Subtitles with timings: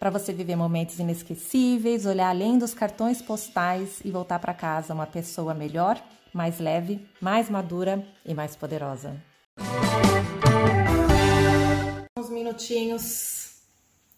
[0.00, 5.06] para você viver momentos inesquecíveis, olhar além dos cartões postais e voltar para casa uma
[5.06, 9.14] pessoa melhor, mais leve, mais madura e mais poderosa.
[12.18, 13.56] Uns minutinhos,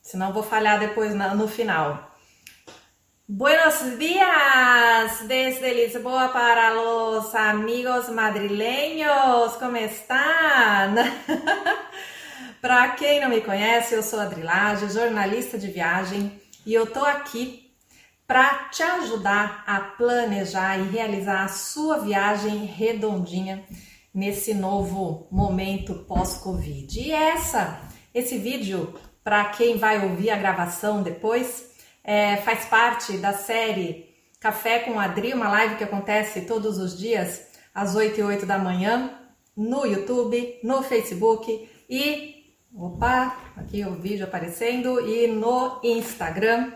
[0.01, 2.13] senão vou falhar depois no final.
[3.27, 10.95] Buenos días desde Lisboa para los amigos madrileños, como están?
[12.63, 17.05] Para quem não me conhece, eu sou a Adrilage, jornalista de viagem, e eu tô
[17.05, 17.73] aqui
[18.25, 23.65] para te ajudar a planejar e realizar a sua viagem redondinha
[24.15, 27.01] nesse novo momento pós-Covid.
[27.01, 27.81] E essa,
[28.15, 31.69] esse vídeo, para quem vai ouvir a gravação depois,
[32.05, 37.43] é, faz parte da série Café com Adri, uma live que acontece todos os dias
[37.75, 39.19] às 8 e 8 da manhã
[39.57, 42.42] no YouTube, no Facebook e
[42.75, 46.73] Opa, aqui o vídeo aparecendo e no Instagram.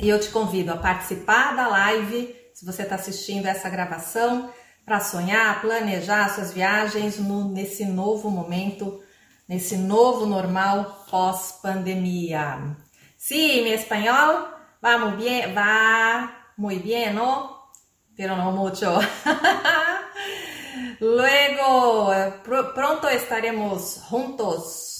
[0.00, 4.50] E eu te convido a participar da live, se você está assistindo essa gravação,
[4.82, 9.02] para sonhar, planejar suas viagens no, nesse novo momento,
[9.46, 12.74] nesse novo normal pós-pandemia.
[13.18, 14.48] Sí, mi español
[14.82, 17.70] va muy bien, va muy bien, ¿no?
[18.16, 18.98] Pero no mucho.
[21.00, 22.10] Luego,
[22.42, 24.93] pr pronto estaremos juntos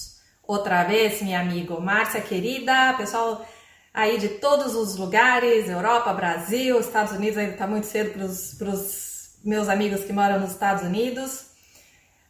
[0.47, 3.45] outra vez, minha amigo Márcia querida, pessoal
[3.93, 8.11] aí de todos os lugares, Europa, Brasil, Estados Unidos, ainda está muito cedo
[8.57, 11.45] para os meus amigos que moram nos Estados Unidos.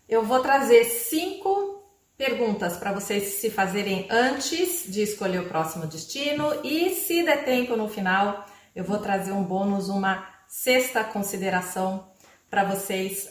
[0.07, 1.83] Eu vou trazer cinco
[2.15, 7.75] perguntas para vocês se fazerem antes de escolher o próximo destino e se der tempo
[7.75, 8.45] no final,
[8.75, 12.07] eu vou trazer um bônus, uma sexta consideração
[12.49, 13.27] para vocês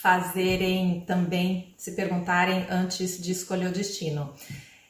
[0.00, 4.32] fazerem também, se perguntarem antes de escolher o destino.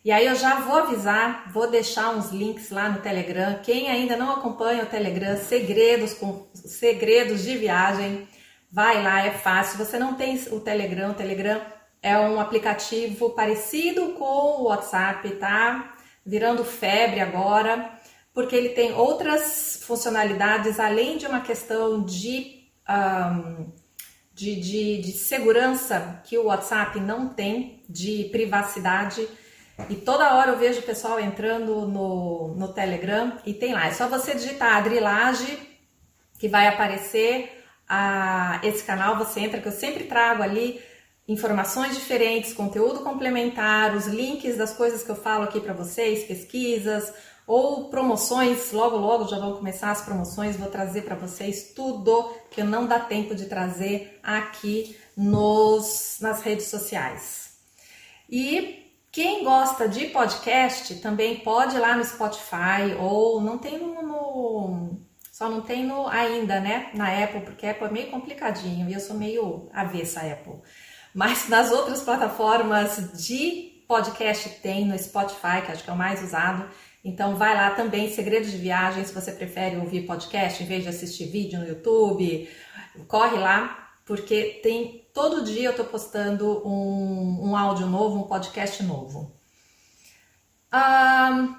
[0.05, 3.59] E aí eu já vou avisar, vou deixar uns links lá no Telegram.
[3.63, 8.29] Quem ainda não acompanha o Telegram, segredos com segredos de viagem,
[8.71, 9.79] vai lá, é fácil.
[9.79, 11.61] Você não tem o Telegram, o Telegram
[12.03, 15.95] é um aplicativo parecido com o WhatsApp, tá?
[16.25, 17.99] Virando febre agora,
[18.35, 22.59] porque ele tem outras funcionalidades além de uma questão de
[22.89, 23.73] um,
[24.39, 29.29] de, de, de segurança que o WhatsApp não tem, de privacidade.
[29.91, 33.89] E toda hora eu vejo o pessoal entrando no, no Telegram e tem lá.
[33.89, 35.59] É só você digitar Adrilage
[36.39, 39.19] que vai aparecer a, esse canal.
[39.19, 40.81] Você entra, que eu sempre trago ali
[41.27, 47.13] informações diferentes, conteúdo complementar, os links das coisas que eu falo aqui para vocês, pesquisas,
[47.49, 52.63] ou promoções, logo logo já vão começar as promoções, vou trazer para vocês tudo que
[52.63, 57.57] não dá tempo de trazer aqui nos nas redes sociais.
[58.29, 64.03] E quem gosta de podcast também pode ir lá no Spotify ou não tem no,
[64.03, 64.99] no
[65.33, 68.93] só não tem no ainda, né, na Apple, porque a Apple é meio complicadinho e
[68.93, 70.57] eu sou meio avessa a Apple.
[71.15, 76.23] Mas nas outras plataformas de podcast tem no Spotify, que acho que é o mais
[76.23, 76.69] usado,
[77.05, 80.89] então vai lá também, Segredos de Viagem, se você prefere ouvir podcast em vez de
[80.89, 82.49] assistir vídeo no YouTube,
[83.07, 88.83] corre lá, porque tem todo dia eu tô postando um, um áudio novo, um podcast
[88.83, 89.37] novo.
[90.73, 91.57] Um,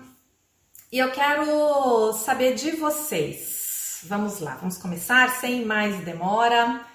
[0.91, 4.01] e eu quero saber de vocês.
[4.03, 6.85] Vamos lá, vamos começar sem mais demora.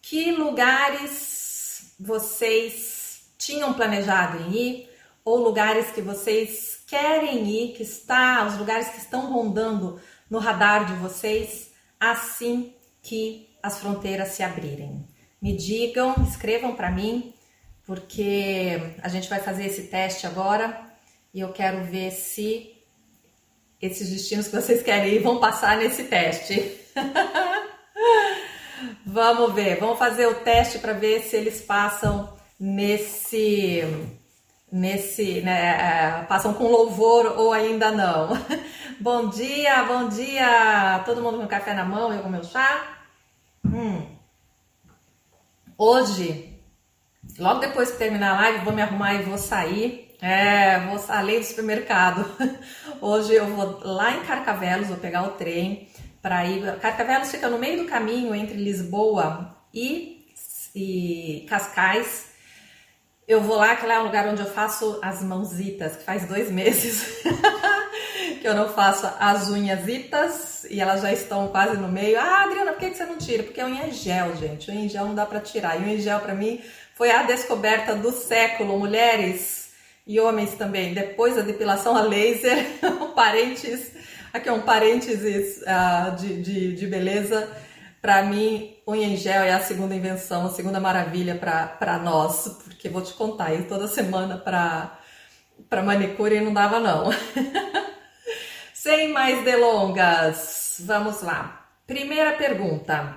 [0.00, 4.90] Que lugares vocês tinham planejado em ir
[5.24, 10.00] ou lugares que vocês querem ir, que está, os lugares que estão rondando
[10.30, 15.06] no radar de vocês assim que as fronteiras se abrirem.
[15.42, 17.34] Me digam, escrevam para mim,
[17.84, 20.80] porque a gente vai fazer esse teste agora
[21.34, 22.72] e eu quero ver se
[23.80, 26.80] esses destinos que vocês querem ir vão passar nesse teste.
[29.04, 33.82] vamos ver, vamos fazer o teste para ver se eles passam nesse
[34.70, 38.30] nesse, né, é, passam com louvor ou ainda não.
[39.00, 42.98] bom dia, bom dia, todo mundo com café na mão, eu com meu chá.
[43.64, 44.06] Hum.
[45.78, 46.56] Hoje
[47.38, 50.06] logo depois que terminar a live, vou me arrumar e vou sair.
[50.20, 52.24] É, vou além do supermercado.
[53.00, 55.88] Hoje eu vou lá em Carcavelos, vou pegar o trem
[56.22, 56.78] para ir.
[56.78, 60.26] Carcavelos fica no meio do caminho entre Lisboa e,
[60.74, 62.30] e Cascais.
[63.28, 66.28] Eu vou lá, que lá é o lugar onde eu faço as mãozitas, que faz
[66.28, 67.22] dois meses
[68.40, 72.20] que eu não faço as unhasitas e elas já estão quase no meio.
[72.20, 73.42] Ah, Adriana, por que você não tira?
[73.42, 74.70] Porque a unha é gel, gente.
[74.70, 75.74] Unha em gel não dá para tirar.
[75.74, 76.62] E unha em gel para mim
[76.94, 79.70] foi a descoberta do século, mulheres
[80.06, 80.94] e homens também.
[80.94, 82.64] Depois da depilação a laser,
[83.02, 83.90] um parênteses,
[84.32, 87.48] aqui é um parênteses uh, de, de, de beleza.
[88.06, 92.88] Para mim, unha em gel é a segunda invenção, a segunda maravilha para nós, porque
[92.88, 97.10] vou te contar, eu toda semana para manicure não dava não.
[98.72, 101.66] Sem mais delongas, vamos lá.
[101.84, 103.16] Primeira pergunta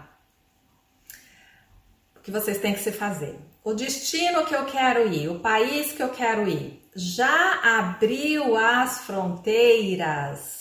[2.23, 3.37] que vocês têm que se fazer.
[3.63, 9.01] O destino que eu quero ir, o país que eu quero ir, já abriu as
[9.01, 10.58] fronteiras?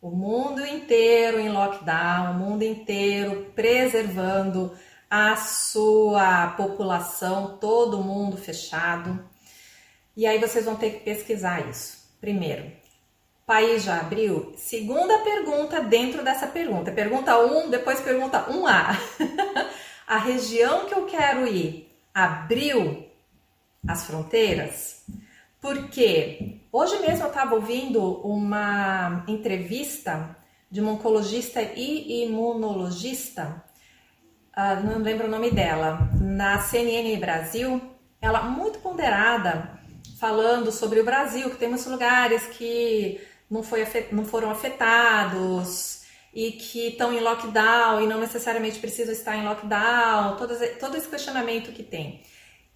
[0.00, 4.74] O mundo inteiro em lockdown, o mundo inteiro preservando
[5.10, 9.22] a sua população, todo mundo fechado.
[10.16, 11.98] E aí vocês vão ter que pesquisar isso.
[12.18, 12.72] Primeiro,
[13.44, 14.54] país já abriu?
[14.56, 16.92] Segunda pergunta dentro dessa pergunta.
[16.92, 18.96] Pergunta 1, um, depois pergunta 1A.
[20.06, 23.06] a região que eu quero ir abriu
[23.86, 25.04] as fronteiras?
[25.60, 30.36] Porque hoje mesmo eu estava ouvindo uma entrevista
[30.70, 33.62] de uma oncologista e imunologista,
[34.56, 37.80] uh, não lembro o nome dela, na CNN Brasil,
[38.22, 39.78] ela muito ponderada,
[40.18, 43.20] falando sobre o Brasil, que tem muitos lugares que
[43.50, 46.02] não, foi, não foram afetados
[46.32, 51.08] e que estão em lockdown e não necessariamente precisam estar em lockdown, todo, todo esse
[51.08, 52.22] questionamento que tem.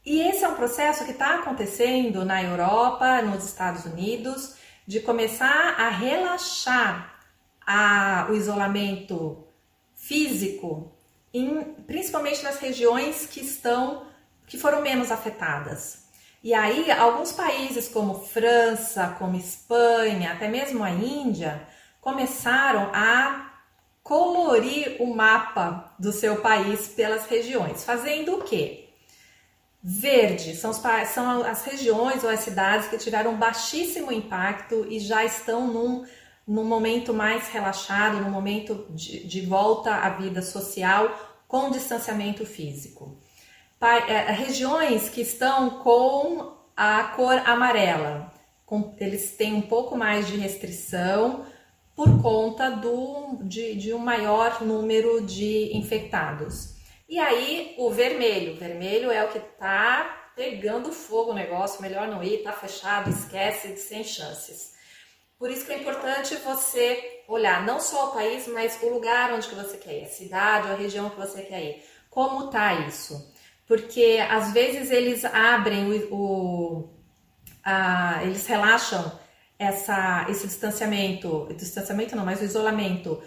[0.04, 4.54] E esse é um processo que está acontecendo na Europa, nos Estados Unidos,
[4.86, 7.14] de começar a relaxar
[7.66, 9.46] a, o isolamento
[9.94, 10.92] físico,
[11.32, 14.06] em, principalmente nas regiões que estão
[14.46, 16.04] que foram menos afetadas.
[16.42, 21.66] E aí, alguns países como França, como Espanha, até mesmo a Índia,
[22.02, 23.50] começaram a
[24.02, 28.83] colorir o mapa do seu país pelas regiões, fazendo o quê?
[29.86, 35.22] Verde são, os, são as regiões ou as cidades que tiveram baixíssimo impacto e já
[35.22, 36.06] estão num,
[36.48, 43.18] num momento mais relaxado, num momento de, de volta à vida social com distanciamento físico.
[44.08, 48.32] É, regiões que estão com a cor amarela,
[48.64, 51.44] com, eles têm um pouco mais de restrição
[51.94, 56.73] por conta do, de, de um maior número de infectados.
[57.08, 62.08] E aí o vermelho, o vermelho é o que está pegando fogo o negócio, melhor
[62.08, 64.74] não ir, tá fechado, esquece, sem chances.
[65.38, 69.48] Por isso que é importante você olhar não só o país, mas o lugar onde
[69.48, 71.84] que você quer ir, a cidade ou a região que você quer ir.
[72.10, 73.32] Como tá isso?
[73.66, 76.90] porque às vezes eles abrem o, o
[77.64, 79.18] a, eles relaxam
[79.58, 83.22] essa, esse distanciamento, distanciamento não, mas o isolamento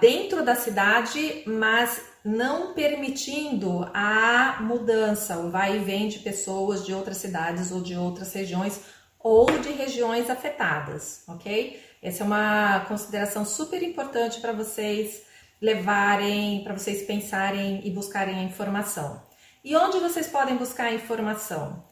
[0.00, 6.92] dentro da cidade, mas não permitindo a mudança, o vai e vem de pessoas de
[6.92, 8.80] outras cidades ou de outras regiões
[9.20, 11.80] ou de regiões afetadas, ok?
[12.02, 15.22] Essa é uma consideração super importante para vocês
[15.62, 19.22] levarem, para vocês pensarem e buscarem a informação.
[19.62, 21.84] E onde vocês podem buscar a informação?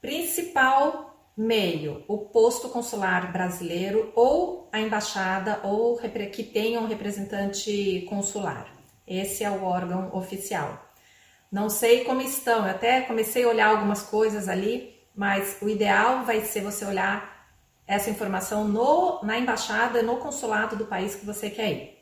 [0.00, 8.79] Principal meio, o posto consular brasileiro ou a embaixada ou que tenha um representante consular.
[9.10, 10.88] Esse é o órgão oficial.
[11.50, 16.24] Não sei como estão, eu até comecei a olhar algumas coisas ali, mas o ideal
[16.24, 17.50] vai ser você olhar
[17.88, 21.98] essa informação no, na embaixada, no consulado do país que você quer ir.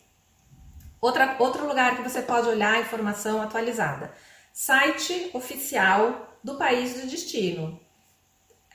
[1.00, 4.12] Outra, outro lugar que você pode olhar a informação atualizada:
[4.52, 7.80] site oficial do país de destino.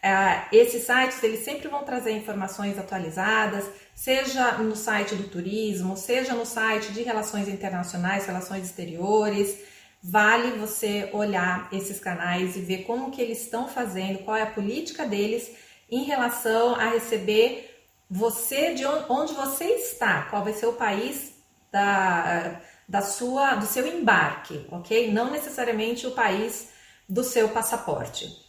[0.04, 3.64] É, esses sites eles sempre vão trazer informações atualizadas,
[3.96, 9.58] seja no site do turismo, seja no site de relações internacionais, relações exteriores.
[10.04, 14.52] Vale você olhar esses canais e ver como que eles estão fazendo, qual é a
[14.52, 15.50] política deles
[15.90, 17.70] em relação a receber
[18.10, 21.34] você de onde você está, qual vai ser o país
[21.72, 25.14] da, da sua, do seu embarque, ok?
[25.14, 26.74] Não necessariamente o país
[27.08, 28.43] do seu passaporte.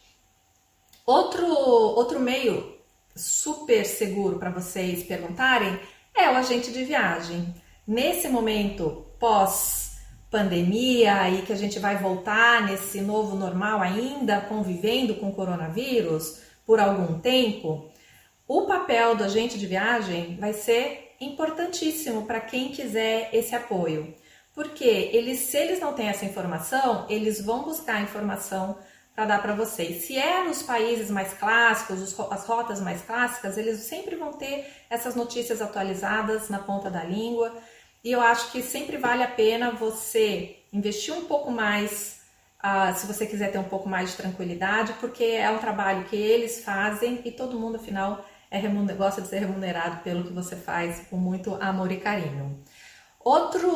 [1.06, 2.78] Outro, outro meio
[3.14, 5.78] super seguro para vocês perguntarem
[6.14, 7.54] é o agente de viagem.
[7.86, 9.98] Nesse momento pós
[10.30, 16.80] pandemia e que a gente vai voltar nesse novo normal ainda convivendo com coronavírus por
[16.80, 17.90] algum tempo,
[18.48, 24.14] o papel do agente de viagem vai ser importantíssimo para quem quiser esse apoio.
[24.54, 28.78] Porque eles, se eles não têm essa informação, eles vão buscar informação
[29.14, 30.04] para dar para vocês.
[30.04, 35.14] Se é nos países mais clássicos, as rotas mais clássicas, eles sempre vão ter essas
[35.14, 37.52] notícias atualizadas na ponta da língua
[38.02, 42.20] e eu acho que sempre vale a pena você investir um pouco mais,
[42.62, 46.16] uh, se você quiser ter um pouco mais de tranquilidade, porque é um trabalho que
[46.16, 48.60] eles fazem e todo mundo, afinal, é
[48.94, 52.62] gosta de ser remunerado pelo que você faz com muito amor e carinho.
[53.18, 53.70] Outro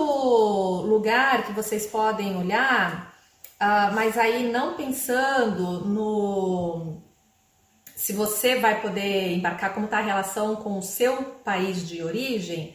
[0.83, 3.17] lugar que vocês podem olhar,
[3.61, 7.03] uh, mas aí não pensando no
[7.95, 12.75] se você vai poder embarcar, como está a relação com o seu país de origem,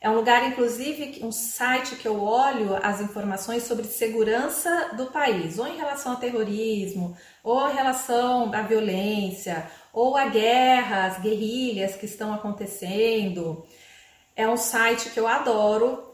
[0.00, 5.58] é um lugar, inclusive, um site que eu olho as informações sobre segurança do país,
[5.58, 12.04] ou em relação ao terrorismo, ou em relação à violência, ou a guerras, guerrilhas que
[12.04, 13.66] estão acontecendo.
[14.36, 16.12] É um site que eu adoro,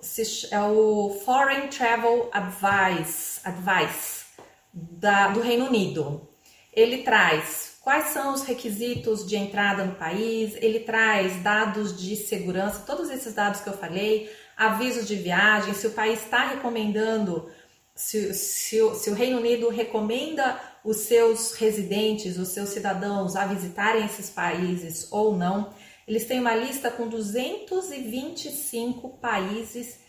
[0.51, 4.27] é o Foreign Travel Advice, Advice
[4.73, 6.29] da, do Reino Unido.
[6.71, 12.85] Ele traz quais são os requisitos de entrada no país, ele traz dados de segurança,
[12.87, 17.51] todos esses dados que eu falei, avisos de viagem, se o país está recomendando,
[17.95, 24.05] se, se, se o Reino Unido recomenda os seus residentes, os seus cidadãos a visitarem
[24.05, 25.73] esses países ou não.
[26.11, 30.01] Eles têm uma lista com 225 países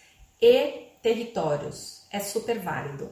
[0.41, 2.07] e territórios.
[2.11, 3.11] É super válido.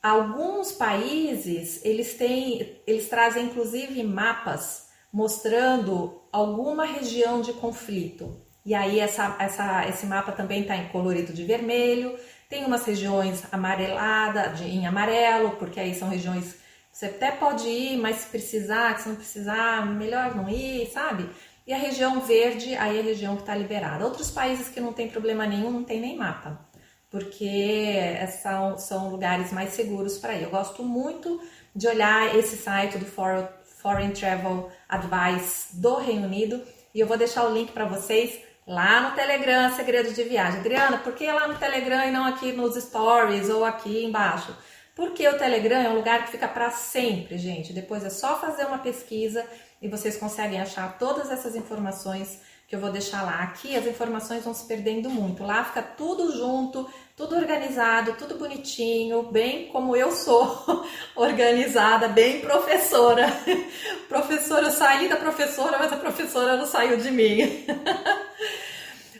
[0.00, 8.40] Alguns países, eles têm, eles trazem inclusive mapas mostrando alguma região de conflito.
[8.64, 12.16] E aí essa, essa, esse mapa também está em colorido de vermelho.
[12.48, 16.62] Tem umas regiões amareladas, em amarelo, porque aí são regiões
[16.94, 21.28] você até pode ir, mas se precisar, se não precisar, melhor não ir, sabe?
[21.66, 24.04] E a região verde, aí é a região que está liberada.
[24.04, 26.68] Outros países que não tem problema nenhum, não tem nem mapa
[27.14, 30.42] porque são, são lugares mais seguros para ir.
[30.42, 31.40] Eu gosto muito
[31.72, 36.60] de olhar esse site do Foreign Travel Advice do Reino Unido
[36.92, 40.58] e eu vou deixar o link para vocês lá no Telegram Segredos de Viagem.
[40.58, 44.52] Adriana, por que lá no Telegram e não aqui nos stories ou aqui embaixo?
[44.96, 47.72] Porque o Telegram é um lugar que fica para sempre, gente.
[47.72, 49.46] Depois é só fazer uma pesquisa
[49.84, 53.42] e vocês conseguem achar todas essas informações que eu vou deixar lá.
[53.42, 55.44] Aqui as informações vão se perdendo muito.
[55.44, 63.26] Lá fica tudo junto, tudo organizado, tudo bonitinho, bem como eu sou organizada, bem professora.
[64.08, 67.42] professora, eu saí da professora, mas a professora não saiu de mim.
[67.42, 67.76] uh,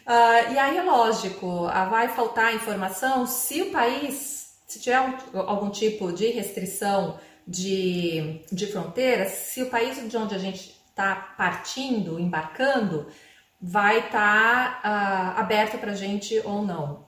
[0.50, 5.68] e aí é lógico, uh, vai faltar informação se o país, se tiver um, algum
[5.68, 12.18] tipo de restrição de, de fronteira, se o país de onde a gente está partindo,
[12.18, 13.06] embarcando,
[13.60, 17.04] vai estar tá, uh, aberto para a gente ou não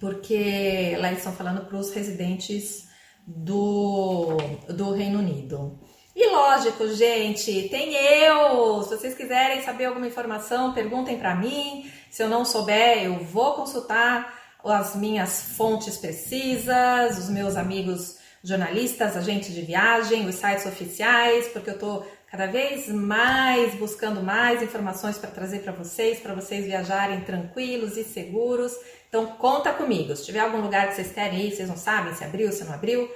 [0.00, 2.88] porque lá eles estão falando para os residentes
[3.26, 4.36] do,
[4.68, 5.78] do Reino Unido.
[6.14, 8.82] E lógico, gente, tem eu.
[8.82, 11.90] Se vocês quiserem saber alguma informação, perguntem para mim.
[12.10, 19.16] Se eu não souber, eu vou consultar as minhas fontes precisas, os meus amigos jornalistas,
[19.16, 25.18] agentes de viagem, os sites oficiais, porque eu estou cada vez mais buscando mais informações
[25.18, 28.72] para trazer para vocês, para vocês viajarem tranquilos e seguros.
[29.08, 30.14] Então conta comigo.
[30.14, 32.74] Se tiver algum lugar que vocês querem ir, vocês não sabem se abriu, se não
[32.74, 33.10] abriu,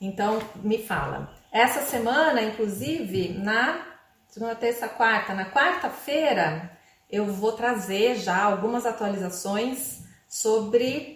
[0.00, 1.34] então me fala.
[1.50, 3.84] Essa semana, inclusive, na
[4.28, 6.70] segunda, terça, quarta, na quarta-feira,
[7.10, 11.15] eu vou trazer já algumas atualizações sobre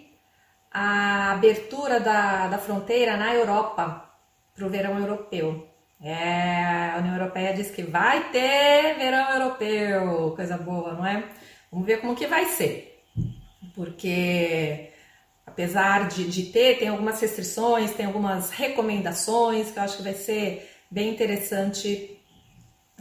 [0.71, 4.09] a abertura da, da fronteira na Europa
[4.55, 5.67] para o verão europeu.
[6.01, 11.23] É, a União Europeia diz que vai ter verão europeu, coisa boa, não é?
[11.71, 12.91] Vamos ver como que vai ser
[13.73, 14.91] porque
[15.45, 20.13] apesar de, de ter, tem algumas restrições, tem algumas recomendações que eu acho que vai
[20.13, 22.21] ser bem interessante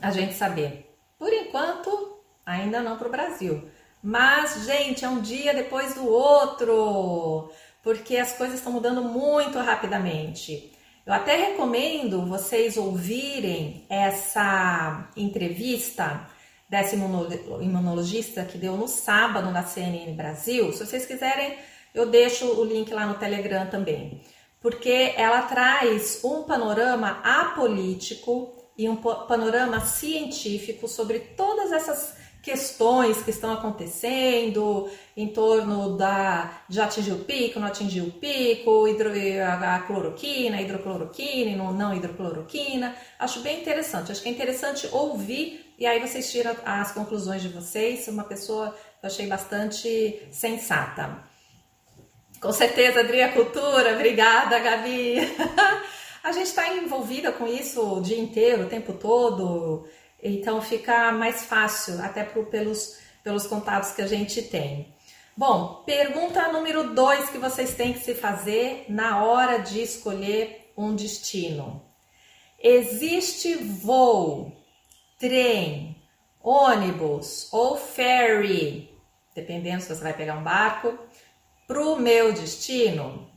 [0.00, 0.90] a gente saber.
[1.18, 3.68] Por enquanto, ainda não para o Brasil.
[4.02, 7.52] Mas, gente, é um dia depois do outro,
[7.82, 10.72] porque as coisas estão mudando muito rapidamente.
[11.04, 16.26] Eu até recomendo vocês ouvirem essa entrevista
[16.68, 20.72] dessa imunologista que deu no sábado na CNN Brasil.
[20.72, 21.58] Se vocês quiserem,
[21.92, 24.22] eu deixo o link lá no Telegram também.
[24.60, 33.30] Porque ela traz um panorama apolítico e um panorama científico sobre todas essas questões que
[33.30, 39.10] estão acontecendo em torno da já atingiu o pico, não atingiu o pico, hidro,
[39.44, 42.94] a cloroquina, hidrocloroquina, não, não hidrocloroquina.
[43.18, 44.10] Acho bem interessante.
[44.10, 48.08] Acho que é interessante ouvir e aí vocês tiram as conclusões de vocês.
[48.08, 48.70] Uma pessoa
[49.00, 51.24] que eu achei bastante sensata.
[52.40, 55.16] Com certeza, Adria Cultura, obrigada, Gabi.
[56.24, 59.86] a gente está envolvida com isso o dia inteiro, o tempo todo.
[60.22, 64.94] Então fica mais fácil, até pelos, pelos contatos que a gente tem.
[65.36, 70.94] Bom, pergunta número dois que vocês têm que se fazer na hora de escolher um
[70.94, 71.82] destino.
[72.58, 74.52] Existe voo,
[75.18, 75.96] trem,
[76.42, 78.94] ônibus ou ferry,
[79.34, 80.98] dependendo se você vai pegar um barco,
[81.66, 83.29] para o meu destino?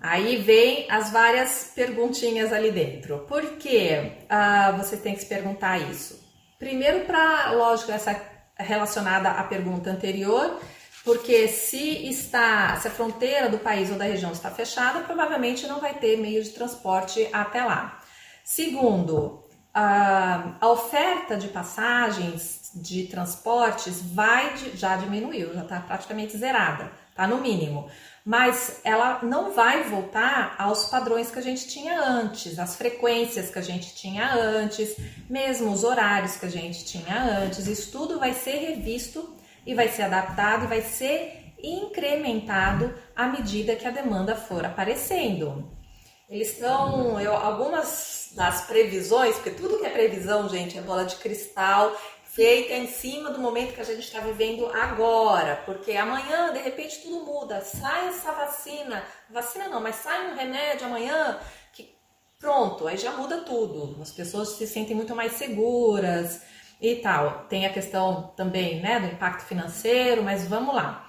[0.00, 3.20] Aí vem as várias perguntinhas ali dentro.
[3.20, 6.24] Por que uh, você tem que se perguntar isso?
[6.58, 8.20] Primeiro, para, lógico, essa
[8.58, 10.58] relacionada à pergunta anterior,
[11.04, 15.80] porque se está, se a fronteira do país ou da região está fechada, provavelmente não
[15.80, 18.00] vai ter meio de transporte até lá.
[18.44, 26.90] Segundo, a, a oferta de passagens de transportes vai já diminuiu, já está praticamente zerada,
[27.10, 27.88] está no mínimo
[28.26, 33.58] mas ela não vai voltar aos padrões que a gente tinha antes, as frequências que
[33.60, 34.96] a gente tinha antes,
[35.30, 37.68] mesmo os horários que a gente tinha antes.
[37.68, 39.32] Isso tudo vai ser revisto
[39.64, 45.70] e vai ser adaptado e vai ser incrementado à medida que a demanda for aparecendo.
[46.28, 51.96] Eles estão, algumas das previsões, porque tudo que é previsão, gente, é bola de cristal,
[52.36, 57.00] feita em cima do momento que a gente está vivendo agora, porque amanhã de repente
[57.02, 61.40] tudo muda, sai essa vacina, vacina não, mas sai um remédio amanhã
[61.72, 61.96] que
[62.38, 63.96] pronto, aí já muda tudo.
[64.02, 66.42] As pessoas se sentem muito mais seguras
[66.78, 67.46] e tal.
[67.48, 71.05] Tem a questão também, né, do impacto financeiro, mas vamos lá.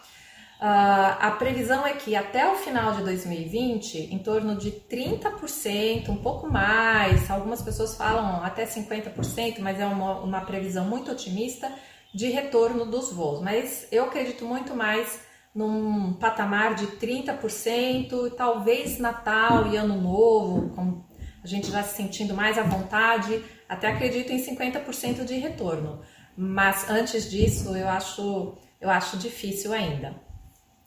[0.60, 6.18] Uh, a previsão é que até o final de 2020, em torno de 30%, um
[6.18, 11.72] pouco mais, algumas pessoas falam até 50%, mas é uma, uma previsão muito otimista
[12.12, 13.40] de retorno dos voos.
[13.40, 15.20] Mas eu acredito muito mais
[15.54, 21.04] num patamar de 30%, talvez Natal e Ano Novo, com
[21.44, 26.02] a gente já se sentindo mais à vontade, até acredito em 50% de retorno.
[26.36, 30.27] Mas antes disso, eu acho, eu acho difícil ainda.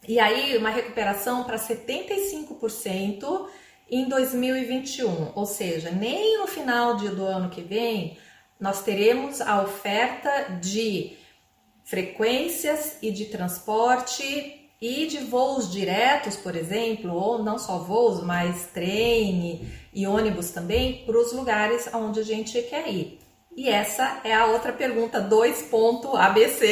[0.09, 3.47] E aí, uma recuperação para 75%
[3.91, 8.17] em 2021, ou seja, nem no final do ano que vem
[8.61, 11.17] nós teremos a oferta de
[11.83, 18.67] frequências e de transporte e de voos diretos, por exemplo, ou não só voos, mas
[18.67, 23.19] trem e ônibus também, para os lugares onde a gente quer ir.
[23.57, 26.65] E essa é a outra pergunta 2.abc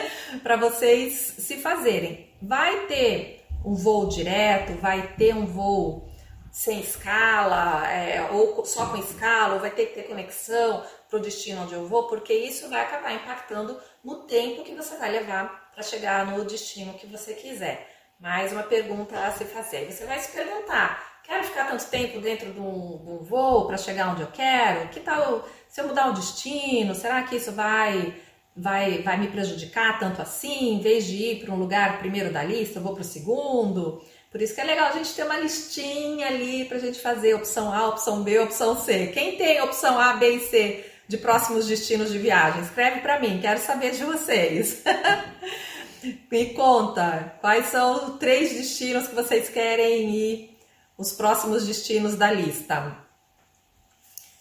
[0.42, 2.26] para vocês se fazerem.
[2.46, 6.10] Vai ter um voo direto, vai ter um voo
[6.52, 11.22] sem escala, é, ou só com escala, ou vai ter que ter conexão para o
[11.22, 15.70] destino onde eu vou, porque isso vai acabar impactando no tempo que você vai levar
[15.72, 17.90] para chegar no destino que você quiser.
[18.20, 19.90] Mais uma pergunta a se fazer.
[19.90, 23.78] Você vai se perguntar: quero ficar tanto tempo dentro de um, de um voo para
[23.78, 24.88] chegar onde eu quero?
[24.90, 26.94] Que tal se eu mudar o destino?
[26.94, 28.14] Será que isso vai
[28.56, 30.74] vai, vai me prejudicar tanto assim?
[30.74, 34.02] Em vez de ir para um lugar primeiro da lista, eu vou para o segundo.
[34.30, 37.34] Por isso que é legal a gente ter uma listinha ali para a gente fazer
[37.34, 39.08] opção A, opção B, opção C.
[39.08, 42.62] Quem tem opção A, B e C de próximos destinos de viagem?
[42.62, 44.82] Escreve para mim, quero saber de vocês.
[46.30, 50.58] Me conta quais são os três destinos que vocês querem ir,
[50.98, 53.03] os próximos destinos da lista.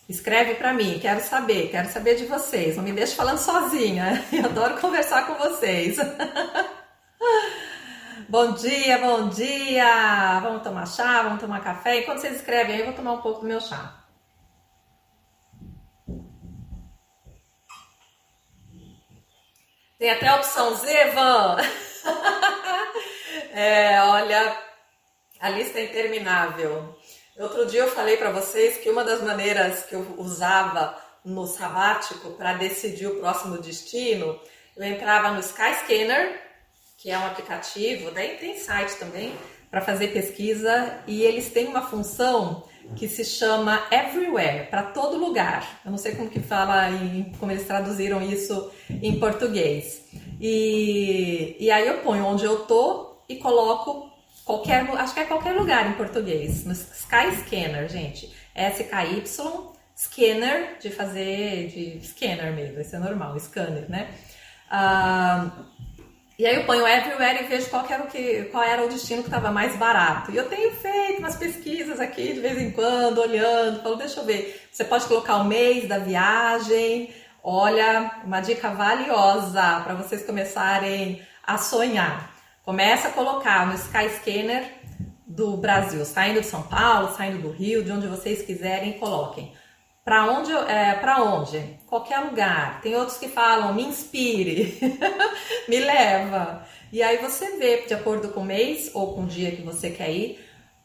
[0.08, 2.76] Escreve para mim, quero saber, quero saber de vocês.
[2.76, 4.24] Não me deixe falando sozinha.
[4.34, 5.98] Eu adoro conversar com vocês.
[8.28, 10.40] bom dia, bom dia.
[10.42, 12.02] Vamos tomar chá, vamos tomar café.
[12.02, 14.04] Enquanto vocês escrevem aí, eu vou tomar um pouco do meu chá.
[19.98, 21.58] Tem até a opção Z, Van.
[23.56, 24.58] é, olha,
[25.40, 27.00] a lista é interminável.
[27.38, 32.32] Outro dia eu falei para vocês que uma das maneiras que eu usava no sabático
[32.32, 34.40] para decidir o próximo destino,
[34.78, 36.40] eu entrava no Skyscanner,
[36.96, 39.34] que é um aplicativo, daí tem site também
[39.72, 42.64] para fazer pesquisa e eles têm uma função
[42.96, 45.82] que se chama Everywhere, para todo lugar.
[45.84, 50.04] Eu não sei como que fala em, como eles traduziram isso em português.
[50.40, 54.13] E, e aí eu ponho onde eu tô e coloco
[54.46, 56.66] Qualquer, acho que é qualquer lugar em português.
[56.66, 58.34] No Skyscanner, gente.
[58.54, 59.24] S-K-Y,
[59.96, 64.10] scanner, de fazer, de scanner mesmo, esse é normal, scanner, né?
[64.72, 65.74] Uh,
[66.38, 69.22] e aí eu ponho everywhere e vejo qual era o, que, qual era o destino
[69.22, 70.32] que estava mais barato.
[70.32, 74.26] E eu tenho feito umas pesquisas aqui de vez em quando, olhando, falo, deixa eu
[74.26, 74.68] ver.
[74.72, 77.14] Você pode colocar o mês da viagem.
[77.44, 82.33] Olha, uma dica valiosa para vocês começarem a sonhar.
[82.64, 84.64] Começa a colocar no Skyscanner
[85.28, 89.52] do Brasil, saindo de São Paulo, saindo do Rio, de onde vocês quiserem, coloquem.
[90.06, 91.60] Para onde, é, para onde?
[91.88, 92.80] Qualquer lugar.
[92.80, 94.80] Tem outros que falam, me inspire,
[95.68, 96.66] me leva.
[96.90, 99.90] E aí você vê, de acordo com o mês ou com o dia que você
[99.90, 100.40] quer ir,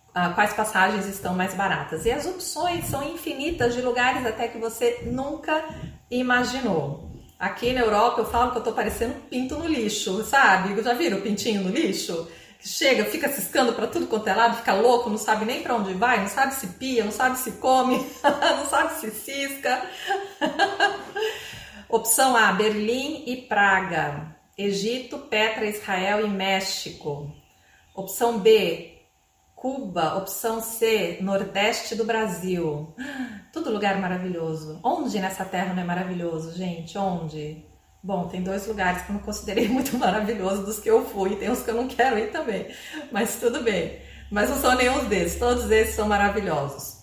[0.08, 2.04] uh, quais passagens estão mais baratas.
[2.06, 5.64] E as opções são infinitas de lugares até que você nunca
[6.10, 7.07] imaginou.
[7.38, 10.80] Aqui na Europa eu falo que eu tô parecendo um pinto no lixo, sabe?
[10.82, 12.28] Já viram o pintinho no lixo?
[12.60, 15.94] chega, fica ciscando para tudo quanto é lado, fica louco, não sabe nem para onde
[15.94, 19.82] vai, não sabe se pia, não sabe se come, não sabe se cisca.
[21.88, 24.36] Opção A: Berlim e Praga.
[24.56, 27.32] Egito, Petra, Israel e México.
[27.94, 28.97] Opção B:
[29.60, 30.16] Cuba.
[30.16, 32.94] Opção C: Nordeste do Brasil.
[33.52, 34.80] Tudo lugar maravilhoso.
[34.84, 36.96] Onde nessa terra não é maravilhoso, gente?
[36.96, 37.66] Onde?
[38.02, 41.50] Bom, tem dois lugares que eu não considerei muito maravilhosos dos que eu fui, tem
[41.50, 42.72] uns que eu não quero ir também,
[43.10, 44.00] mas tudo bem.
[44.30, 46.98] Mas não são nenhum desses, todos esses são maravilhosos.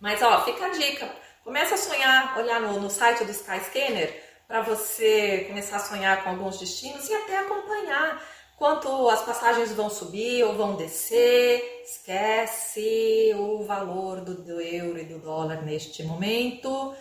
[0.00, 1.10] Mas ó, fica a dica,
[1.44, 6.30] começa a sonhar, olhar no, no site do Skyscanner para você começar a sonhar com
[6.30, 8.22] alguns destinos e até acompanhar
[8.56, 11.82] quanto as passagens vão subir ou vão descer.
[11.84, 16.94] Esquece o valor do, do euro e do dólar neste momento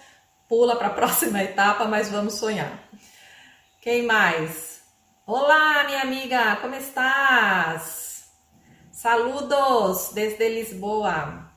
[0.47, 2.87] pula para a próxima etapa, mas vamos sonhar.
[3.81, 4.83] Quem mais?
[5.25, 8.31] Olá, minha amiga, como estás?
[8.91, 11.51] Saludos desde Lisboa.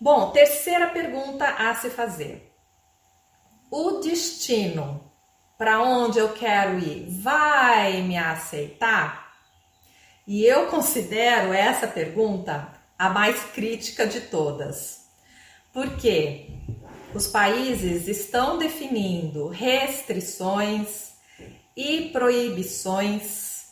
[0.00, 2.52] Bom, terceira pergunta a se fazer.
[3.70, 5.11] O destino
[5.56, 9.32] para onde eu quero ir vai me aceitar?
[10.26, 15.06] E eu considero essa pergunta a mais crítica de todas.
[15.72, 16.46] Por quê?
[17.14, 21.12] os países estão definindo restrições
[21.76, 23.66] e proibições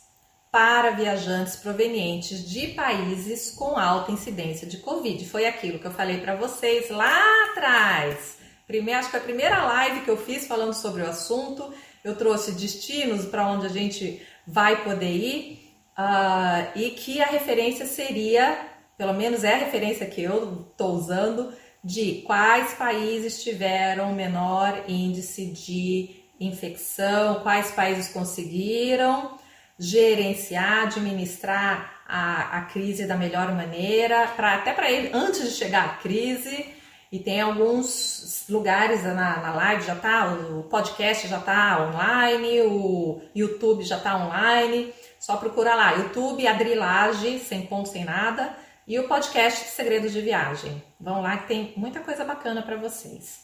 [0.51, 5.25] para viajantes provenientes de países com alta incidência de Covid.
[5.27, 7.19] Foi aquilo que eu falei para vocês lá
[7.51, 8.37] atrás.
[8.71, 11.73] Primeiro, acho que a primeira live que eu fiz falando sobre o assunto,
[12.05, 17.85] eu trouxe destinos para onde a gente vai poder ir uh, e que a referência
[17.85, 18.57] seria,
[18.97, 21.51] pelo menos é a referência que eu estou usando,
[21.83, 29.37] de quais países tiveram menor índice de infecção, quais países conseguiram
[29.77, 35.85] gerenciar, administrar a, a crise da melhor maneira, pra, até para ele, antes de chegar
[35.85, 36.79] à crise.
[37.11, 43.21] E tem alguns lugares na, na live, já tá, o podcast já tá online, o
[43.35, 44.93] YouTube já tá online.
[45.19, 48.55] Só procura lá, YouTube Adrilage, sem ponto, sem nada
[48.87, 50.83] e o podcast Segredos de Viagem.
[50.99, 53.43] Vão lá que tem muita coisa bacana para vocês.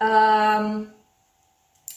[0.00, 0.86] Um,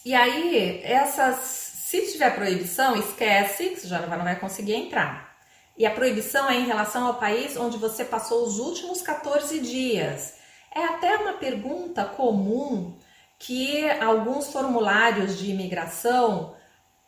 [0.03, 5.37] e aí, essas, se tiver proibição, esquece, que você já não vai conseguir entrar.
[5.77, 10.38] E a proibição é em relação ao país onde você passou os últimos 14 dias.
[10.73, 12.95] É até uma pergunta comum
[13.37, 16.55] que alguns formulários de imigração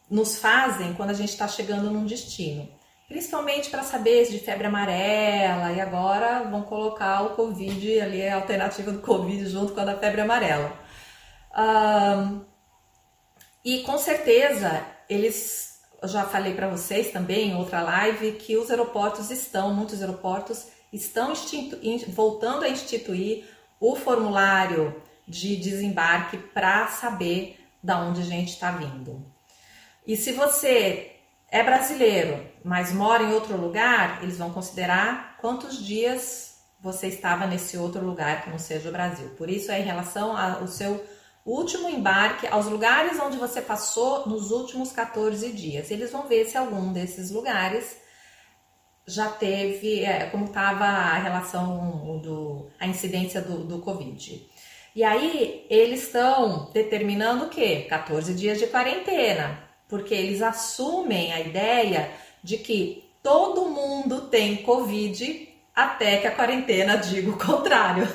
[0.10, 2.68] nos fazem quando a gente está chegando num destino
[3.12, 8.90] principalmente para saber de febre amarela, e agora vão colocar o Covid ali, a alternativa
[8.90, 10.74] do Covid junto com a da febre amarela.
[11.54, 12.42] Um,
[13.66, 19.30] e com certeza eles, já falei para vocês também em outra live, que os aeroportos
[19.30, 21.34] estão, muitos aeroportos estão
[22.10, 23.46] voltando a instituir
[23.80, 29.26] o formulário de desembarque para saber da onde a gente está vindo.
[30.06, 31.12] E se você
[31.50, 37.78] é brasileiro, mas mora em outro lugar, eles vão considerar quantos dias você estava nesse
[37.78, 39.30] outro lugar que não seja o Brasil.
[39.38, 41.04] Por isso é em relação ao seu
[41.46, 45.92] último embarque, aos lugares onde você passou nos últimos 14 dias.
[45.92, 47.98] Eles vão ver se algum desses lugares
[49.14, 54.50] já teve, é, como estava a relação do, a incidência do, do Covid.
[54.96, 57.86] E aí eles estão determinando o quê?
[57.90, 62.10] 14 dias de quarentena porque eles assumem a ideia
[62.42, 68.08] de que todo mundo tem Covid até que a quarentena diga o contrário.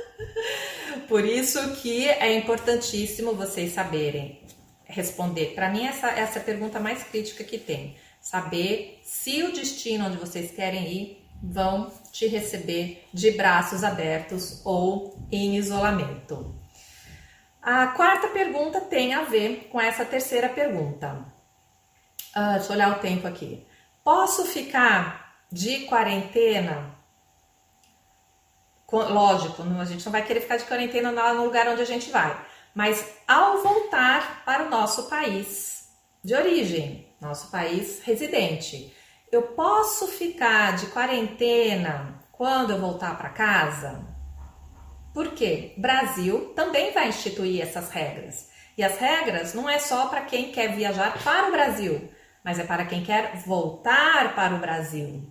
[1.08, 4.42] Por isso que é importantíssimo vocês saberem
[4.84, 5.54] responder.
[5.54, 7.96] Para mim, essa, essa é a pergunta mais crítica que tem.
[8.28, 15.18] Saber se o destino onde vocês querem ir vão te receber de braços abertos ou
[15.32, 16.54] em isolamento.
[17.62, 21.24] A quarta pergunta tem a ver com essa terceira pergunta.
[22.36, 23.66] Uh, deixa eu olhar o tempo aqui.
[24.04, 26.94] Posso ficar de quarentena?
[28.92, 32.38] Lógico, a gente não vai querer ficar de quarentena no lugar onde a gente vai,
[32.74, 35.88] mas ao voltar para o nosso país
[36.22, 38.94] de origem, nosso país residente,
[39.30, 44.06] eu posso ficar de quarentena quando eu voltar para casa?
[45.12, 48.48] Porque Brasil também vai instituir essas regras.
[48.76, 52.08] E as regras não é só para quem quer viajar para o Brasil,
[52.44, 55.30] mas é para quem quer voltar para o Brasil.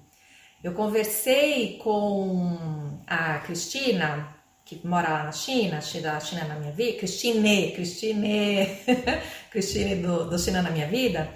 [0.62, 6.98] Eu conversei com a Cristina, que mora lá na China, da China na minha vida,
[6.98, 8.68] Cristine, Cristine,
[9.50, 11.32] Cristine do, do China na minha vida,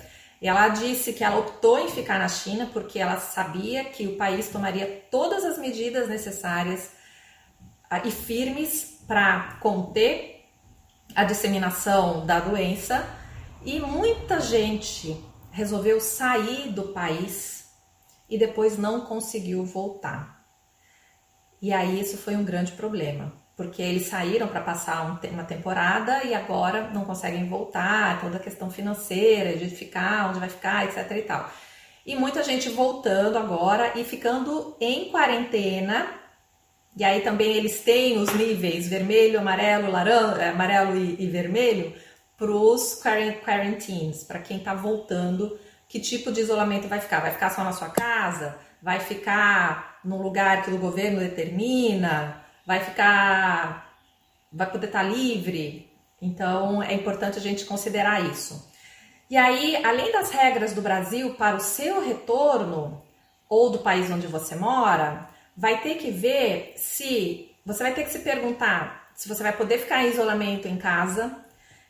[0.47, 4.49] ela disse que ela optou em ficar na China porque ela sabia que o país
[4.49, 6.91] tomaria todas as medidas necessárias
[7.89, 10.45] ah, e firmes para conter
[11.15, 13.05] a disseminação da doença
[13.63, 17.69] e muita gente resolveu sair do país
[18.29, 20.41] e depois não conseguiu voltar.
[21.61, 26.33] E aí isso foi um grande problema, porque eles saíram para passar uma temporada e
[26.33, 31.21] agora não conseguem voltar, toda a questão financeira, de ficar, onde vai ficar, etc e
[31.21, 31.47] tal.
[32.03, 36.07] E muita gente voltando agora e ficando em quarentena.
[36.97, 41.93] E aí também eles têm os níveis vermelho, amarelo, laranja, amarelo e, e vermelho
[42.35, 42.99] para os
[43.45, 47.19] quarantines, para quem está voltando, que tipo de isolamento vai ficar?
[47.19, 48.57] Vai ficar só na sua casa?
[48.81, 52.40] Vai ficar num lugar que o governo determina,
[52.71, 53.97] vai ficar,
[54.51, 55.91] vai poder estar livre.
[56.21, 58.71] Então é importante a gente considerar isso.
[59.29, 63.01] E aí, além das regras do Brasil para o seu retorno
[63.49, 68.11] ou do país onde você mora, vai ter que ver se você vai ter que
[68.11, 71.35] se perguntar se você vai poder ficar em isolamento em casa,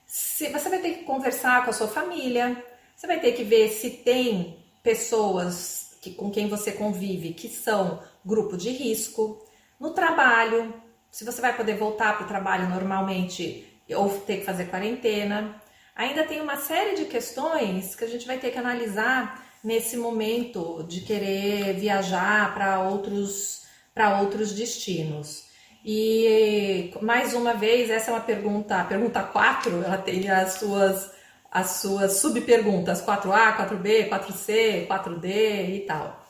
[0.05, 2.61] se você vai ter que conversar com a sua família,
[2.93, 8.03] você vai ter que ver se tem pessoas que, com quem você convive que são
[8.25, 9.40] grupo de risco.
[9.81, 10.71] No trabalho,
[11.09, 15.55] se você vai poder voltar para o trabalho normalmente ou ter que fazer quarentena.
[15.95, 20.85] Ainda tem uma série de questões que a gente vai ter que analisar nesse momento
[20.87, 25.45] de querer viajar para outros, para outros destinos.
[25.83, 31.09] E mais uma vez, essa é uma pergunta, a pergunta 4, ela tem as suas
[31.49, 36.20] as suas subperguntas 4A, 4B, 4C, 4D e tal.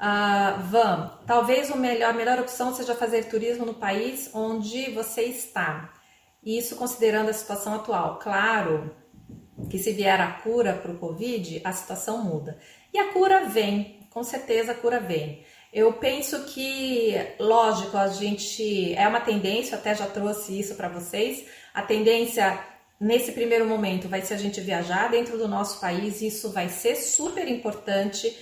[0.00, 5.24] Uh, Van, talvez o melhor, a melhor opção seja fazer turismo no país onde você
[5.24, 5.92] está.
[6.42, 8.18] Isso considerando a situação atual.
[8.18, 8.96] Claro
[9.68, 12.58] que se vier a cura para o Covid, a situação muda.
[12.94, 15.44] E a cura vem, com certeza a cura vem.
[15.70, 21.44] Eu penso que, lógico, a gente é uma tendência, até já trouxe isso para vocês,
[21.74, 22.58] a tendência
[22.98, 26.96] nesse primeiro momento vai ser a gente viajar dentro do nosso país, isso vai ser
[26.96, 28.34] super importante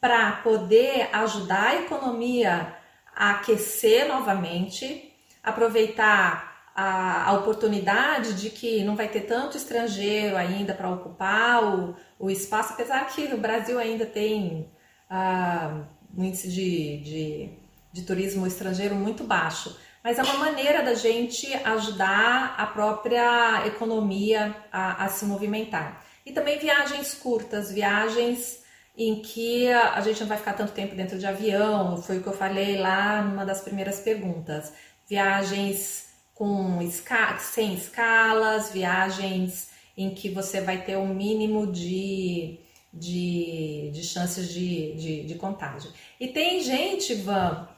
[0.00, 2.74] para poder ajudar a economia
[3.14, 10.74] a aquecer novamente, aproveitar a, a, oportunidade de que não vai ter tanto estrangeiro ainda
[10.74, 14.70] para ocupar o, o espaço, apesar que o Brasil ainda tem
[15.10, 15.84] uh,
[16.16, 17.50] um índice de, de,
[17.92, 24.54] de turismo estrangeiro muito baixo mas é uma maneira da gente ajudar a própria economia
[24.70, 26.00] a, a se movimentar.
[26.24, 28.62] E também viagens curtas, viagens
[28.96, 32.28] em que a gente não vai ficar tanto tempo dentro de avião, foi o que
[32.28, 34.72] eu falei lá numa das primeiras perguntas.
[35.06, 42.58] Viagens com esca sem escalas, viagens em que você vai ter um mínimo de,
[42.92, 45.92] de, de chances de, de, de contágio.
[46.18, 47.68] E tem gente, Van,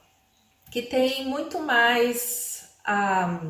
[0.70, 3.40] que tem muito mais ah,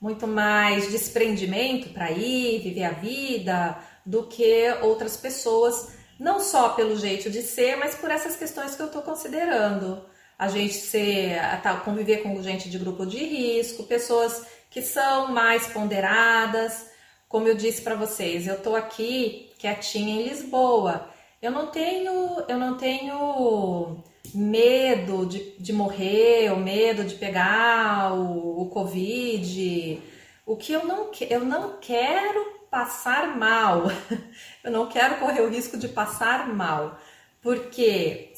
[0.00, 6.96] muito mais desprendimento para ir, viver a vida, do que outras pessoas, não só pelo
[6.96, 10.04] jeito de ser, mas por essas questões que eu estou considerando.
[10.38, 15.66] A gente ser, tá, conviver com gente de grupo de risco, pessoas que são mais
[15.68, 16.90] ponderadas.
[17.28, 21.08] Como eu disse para vocês, eu estou aqui quietinha em Lisboa.
[21.40, 24.02] Eu não tenho, eu não tenho
[24.34, 30.02] medo de, de morrer, o medo de pegar o, o Covid.
[30.44, 33.84] O que eu não, eu não quero passar mal,
[34.62, 36.98] eu não quero correr o risco de passar mal,
[37.40, 38.32] porque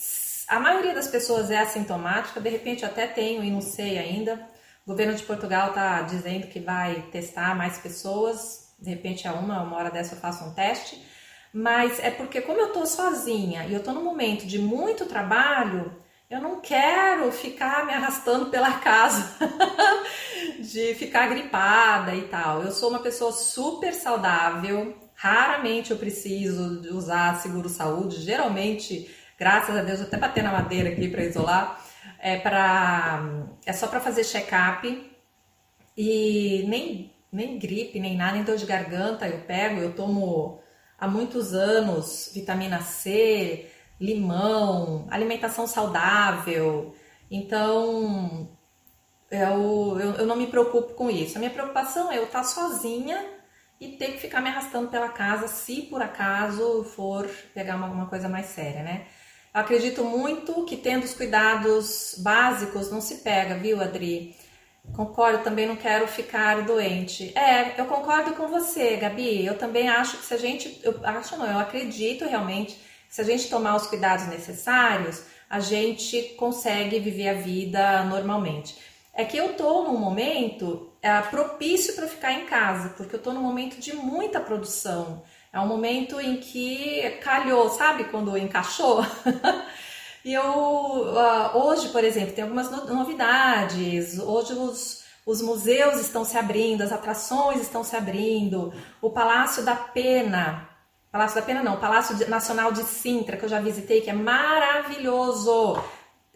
[0.46, 4.34] a maioria das pessoas é assintomática, de repente até tenho e não sei ainda.
[4.86, 9.62] O governo de Portugal está dizendo que vai testar mais pessoas, de repente é uma,
[9.62, 11.06] uma hora dessa eu faço um teste
[11.52, 15.92] mas é porque como eu tô sozinha e eu tô num momento de muito trabalho,
[16.30, 19.34] eu não quero ficar me arrastando pela casa,
[20.60, 22.62] de ficar gripada e tal.
[22.62, 29.74] Eu sou uma pessoa super saudável, raramente eu preciso de usar seguro saúde, geralmente, graças
[29.74, 31.82] a Deus, até bater na madeira aqui para isolar,
[32.18, 35.16] é para é só para fazer check-up.
[35.96, 40.60] E nem nem gripe, nem nada, nem dor de garganta eu pego, eu tomo
[40.98, 46.94] há muitos anos vitamina C, limão, alimentação saudável.
[47.30, 48.48] Então,
[49.30, 51.36] eu, eu, eu, não me preocupo com isso.
[51.36, 53.24] A minha preocupação é eu estar sozinha
[53.80, 58.06] e ter que ficar me arrastando pela casa se por acaso for pegar uma, uma
[58.06, 59.06] coisa mais séria, né?
[59.54, 64.36] Eu acredito muito que tendo os cuidados básicos não se pega, viu, Adri?
[64.94, 67.36] Concordo, também não quero ficar doente.
[67.36, 69.44] É, eu concordo com você, Gabi.
[69.44, 73.24] Eu também acho que se a gente, eu acho não, eu acredito realmente se a
[73.24, 78.76] gente tomar os cuidados necessários, a gente consegue viver a vida normalmente.
[79.14, 83.32] É que eu tô num momento é, propício para ficar em casa, porque eu tô
[83.32, 85.22] num momento de muita produção.
[85.52, 89.04] É um momento em que calhou, sabe quando encaixou?
[90.24, 94.18] e eu uh, hoje, por exemplo, tem algumas novidades.
[94.18, 98.72] Hoje os, os museus estão se abrindo, as atrações estão se abrindo.
[99.00, 100.67] O Palácio da Pena
[101.10, 105.82] Palácio da Pena não, Palácio Nacional de Sintra, que eu já visitei, que é maravilhoso.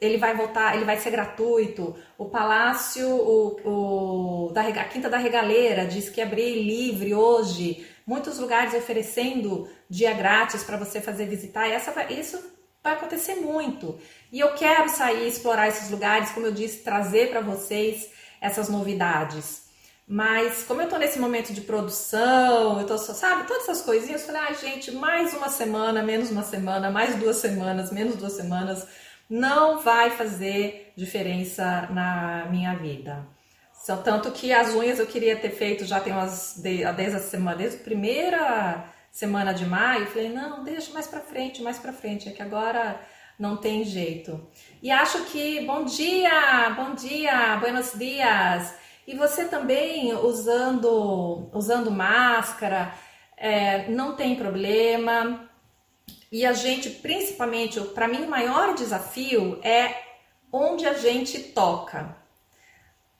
[0.00, 1.94] Ele vai voltar, ele vai ser gratuito.
[2.16, 7.86] O Palácio, o, o da a Quinta da Regaleira, diz que abrir livre hoje.
[8.06, 11.68] Muitos lugares oferecendo dia grátis para você fazer visitar.
[11.68, 12.42] Essa, isso
[12.82, 13.98] vai acontecer muito.
[14.32, 19.61] E eu quero sair, explorar esses lugares, como eu disse, trazer para vocês essas novidades.
[20.06, 24.20] Mas como eu tô nesse momento de produção, eu tô só, sabe, todas essas coisinhas,
[24.22, 28.16] eu falei, ai ah, gente, mais uma semana, menos uma semana, mais duas semanas, menos
[28.16, 28.86] duas semanas,
[29.30, 33.26] não vai fazer diferença na minha vida.
[33.72, 37.56] Só tanto que as unhas eu queria ter feito já tem umas desde a semana,
[37.56, 41.92] desde a primeira semana de maio, eu falei, não, deixa mais para frente, mais para
[41.92, 43.00] frente, é que agora
[43.38, 44.48] não tem jeito.
[44.82, 48.81] E acho que bom dia, bom dia, buenos dias.
[49.06, 52.94] E você também usando, usando máscara,
[53.36, 55.48] é, não tem problema.
[56.30, 59.94] E a gente, principalmente, para mim, o maior desafio é
[60.52, 62.16] onde a gente toca.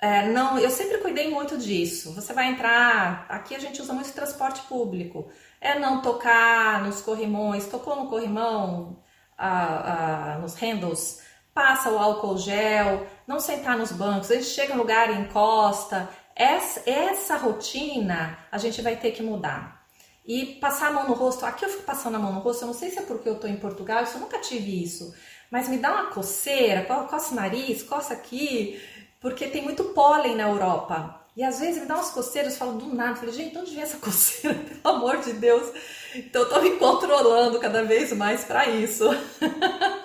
[0.01, 2.12] É, não, eu sempre cuidei muito disso.
[2.14, 5.31] Você vai entrar, aqui a gente usa muito transporte público.
[5.61, 9.01] É não tocar nos corrimões, tocou no corrimão,
[9.38, 11.21] ah, ah, nos handles,
[11.54, 16.08] passa o álcool gel, não sentar nos bancos, gente chega no lugar e encosta.
[16.34, 19.82] Essa, essa rotina a gente vai ter que mudar.
[20.24, 22.68] E passar a mão no rosto, aqui eu fico passando a mão no rosto, eu
[22.68, 25.12] não sei se é porque eu tô em Portugal, eu nunca tive isso,
[25.50, 28.80] mas me dá uma coceira, coça o nariz, coça aqui,
[29.20, 31.20] porque tem muito pólen na Europa.
[31.36, 33.74] E às vezes me dá umas coceiras, eu falo do nada, eu falei, gente, onde
[33.74, 35.72] vem essa coceira, pelo amor de Deus?
[36.14, 39.04] Então eu tô me controlando cada vez mais para isso.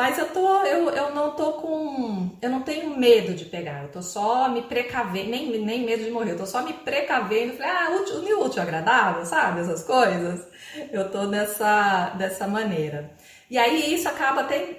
[0.00, 3.90] Mas eu tô, eu, eu não tô com, eu não tenho medo de pegar, eu
[3.90, 7.70] tô só me precavendo, nem, nem medo de morrer, eu tô só me precavendo, falei,
[7.70, 10.48] ah, útil, útil, agradável, sabe, essas coisas.
[10.90, 13.10] Eu tô dessa, dessa maneira.
[13.50, 14.78] E aí isso acaba até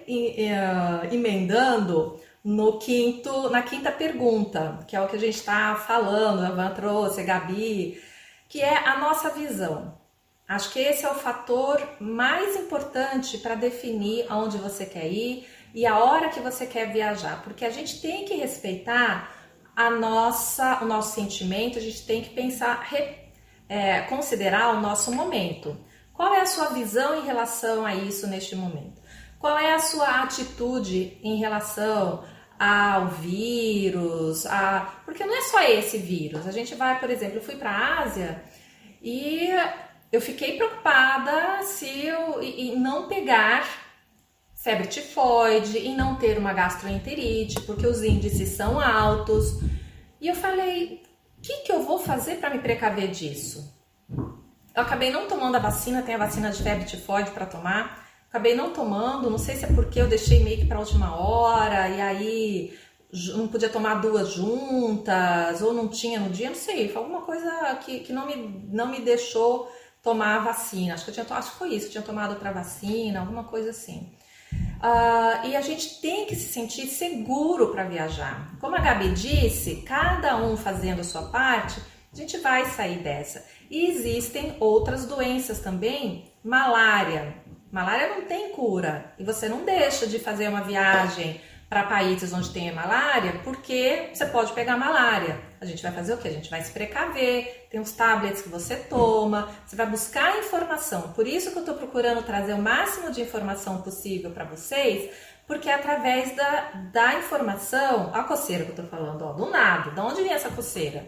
[1.12, 6.50] emendando no quinto, na quinta pergunta, que é o que a gente está falando, a
[6.50, 8.02] Van trouxe, a Gabi,
[8.50, 10.01] que é a nossa visão.
[10.52, 15.86] Acho que esse é o fator mais importante para definir aonde você quer ir e
[15.86, 19.34] a hora que você quer viajar, porque a gente tem que respeitar
[19.74, 22.86] a nossa, o nosso sentimento, a gente tem que pensar,
[23.70, 25.78] é, considerar o nosso momento.
[26.12, 29.02] Qual é a sua visão em relação a isso neste momento?
[29.40, 32.26] Qual é a sua atitude em relação
[32.60, 34.46] ao vírus?
[34.48, 35.02] A...
[35.06, 36.46] Porque não é só esse vírus.
[36.46, 38.44] A gente vai, por exemplo, eu fui para a Ásia
[39.02, 39.50] e
[40.12, 43.65] eu fiquei preocupada se eu em não pegar
[44.56, 49.60] febre tifoide, em não ter uma gastroenterite, porque os índices são altos.
[50.19, 51.02] E eu falei,
[51.38, 53.74] o que, que eu vou fazer para me precaver disso?
[54.76, 58.08] Eu acabei não tomando a vacina, tem a vacina de febre tifoide para tomar.
[58.30, 61.90] Acabei não tomando, não sei se é porque eu deixei meio que para última hora
[61.90, 62.79] e aí
[63.36, 67.75] não podia tomar duas juntas ou não tinha no dia, não sei, foi alguma coisa
[67.83, 68.36] que, que não, me,
[68.71, 69.69] não me deixou
[70.04, 70.93] tomar a vacina.
[70.93, 74.12] Acho que eu tinha, acho que foi isso, tinha tomado outra vacina, alguma coisa assim.
[74.54, 78.58] Uh, e a gente tem que se sentir seguro para viajar.
[78.60, 81.79] Como a Gabi disse, cada um fazendo a sua parte,
[82.12, 83.45] a gente vai sair dessa.
[83.69, 87.35] E existem outras doenças também, malária.
[87.71, 91.39] Malária não tem cura e você não deixa de fazer uma viagem
[91.72, 95.40] para países onde tem malária, porque você pode pegar malária.
[95.62, 96.28] A gente vai fazer o que?
[96.28, 101.13] A gente vai se precaver, tem os tablets que você toma, você vai buscar informação.
[101.13, 105.15] Por isso que eu estou procurando trazer o máximo de informação possível para vocês,
[105.48, 109.92] porque é através da, da informação, a coceira que eu estou falando, ó, do nada,
[109.92, 111.08] de onde vem essa coceira?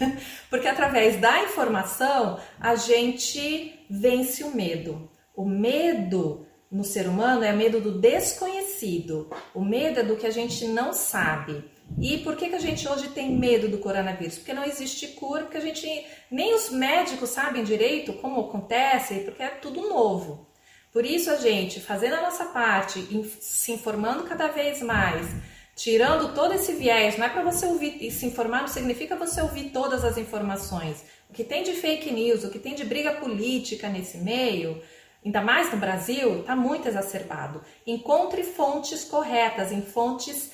[0.48, 5.10] porque através da informação a gente vence o medo.
[5.36, 10.30] O medo no ser humano é medo do desconhecido, o medo é do que a
[10.30, 11.64] gente não sabe.
[11.98, 14.36] E por que, que a gente hoje tem medo do coronavírus?
[14.36, 19.42] Porque não existe cura, porque a gente nem os médicos sabem direito como acontece, porque
[19.42, 20.46] é tudo novo.
[20.92, 23.00] Por isso a gente, fazendo a nossa parte,
[23.40, 25.26] se informando cada vez mais,
[25.74, 29.40] tirando todo esse viés, não é para você ouvir e se informar, não significa você
[29.40, 31.04] ouvir todas as informações.
[31.28, 34.82] O que tem de fake news, o que tem de briga política nesse meio,
[35.24, 37.62] ainda mais no Brasil, está muito exacerbado.
[37.86, 40.50] Encontre fontes corretas, em fontes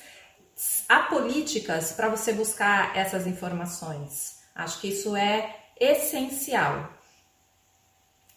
[0.89, 4.41] apolíticas para você buscar essas informações.
[4.55, 6.91] Acho que isso é essencial.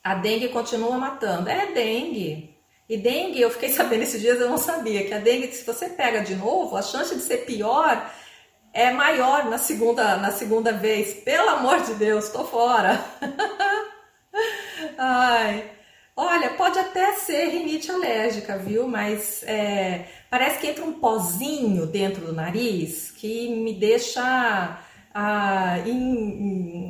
[0.05, 1.49] A dengue continua matando.
[1.49, 2.57] É dengue.
[2.89, 5.89] E dengue, eu fiquei sabendo esses dias, eu não sabia, que a dengue, se você
[5.89, 8.11] pega de novo, a chance de ser pior
[8.73, 11.15] é maior na segunda, na segunda vez.
[11.25, 13.05] Pelo amor de Deus, tô fora.
[14.99, 15.80] Ai.
[16.23, 18.87] Olha, pode até ser rinite alérgica, viu?
[18.87, 24.79] Mas é, parece que entra um pozinho dentro do nariz que me deixa
[25.15, 25.79] ah,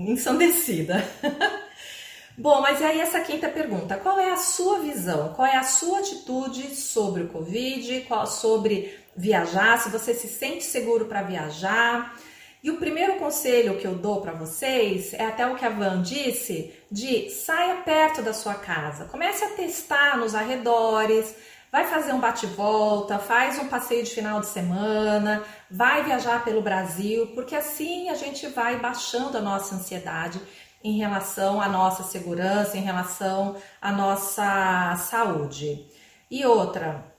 [0.08, 1.08] ensandecida.
[2.36, 5.32] Bom, mas aí essa quinta pergunta: qual é a sua visão?
[5.34, 8.00] Qual é a sua atitude sobre o Covid?
[8.08, 9.78] Qual, sobre viajar?
[9.78, 12.16] Se você se sente seguro para viajar?
[12.62, 16.02] E o primeiro conselho que eu dou para vocês é até o que a Van
[16.02, 19.06] disse, de saia perto da sua casa.
[19.06, 21.34] Comece a testar nos arredores,
[21.72, 27.28] vai fazer um bate-volta, faz um passeio de final de semana, vai viajar pelo Brasil,
[27.28, 30.38] porque assim a gente vai baixando a nossa ansiedade
[30.84, 35.86] em relação à nossa segurança, em relação à nossa saúde.
[36.30, 37.09] E outra,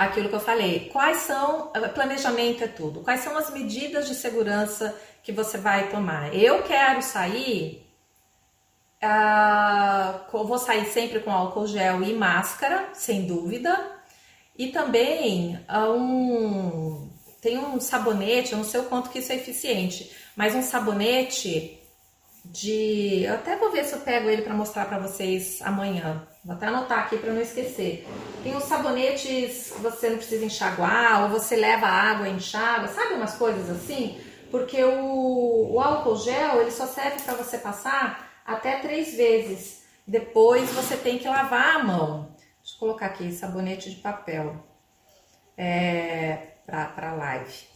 [0.00, 0.88] aquilo que eu falei.
[0.90, 6.34] Quais são, planejamento é tudo, quais são as medidas de segurança que você vai tomar?
[6.34, 7.86] Eu quero sair,
[9.04, 13.78] uh, vou sair sempre com álcool gel e máscara, sem dúvida,
[14.56, 17.10] e também uh, um,
[17.42, 21.78] tem um sabonete, eu não sei o quanto que isso é eficiente, mas um sabonete
[22.42, 23.24] de.
[23.24, 26.26] Eu até vou ver se eu pego ele para mostrar para vocês amanhã.
[26.44, 28.08] Vou até anotar aqui para não esquecer.
[28.42, 33.14] Tem os sabonetes que você não precisa enxaguar, ou você leva água e enxágua, sabe
[33.14, 34.18] umas coisas assim?
[34.50, 39.84] Porque o, o álcool gel ele só serve para você passar até três vezes.
[40.06, 42.34] Depois você tem que lavar a mão.
[42.60, 44.56] Deixa eu colocar aqui sabonete de papel
[45.56, 47.70] é, para live.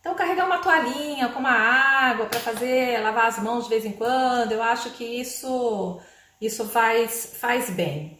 [0.00, 3.92] Então, carregar uma toalhinha com uma água para fazer, lavar as mãos de vez em
[3.92, 5.98] quando, eu acho que isso,
[6.40, 8.18] isso faz, faz bem.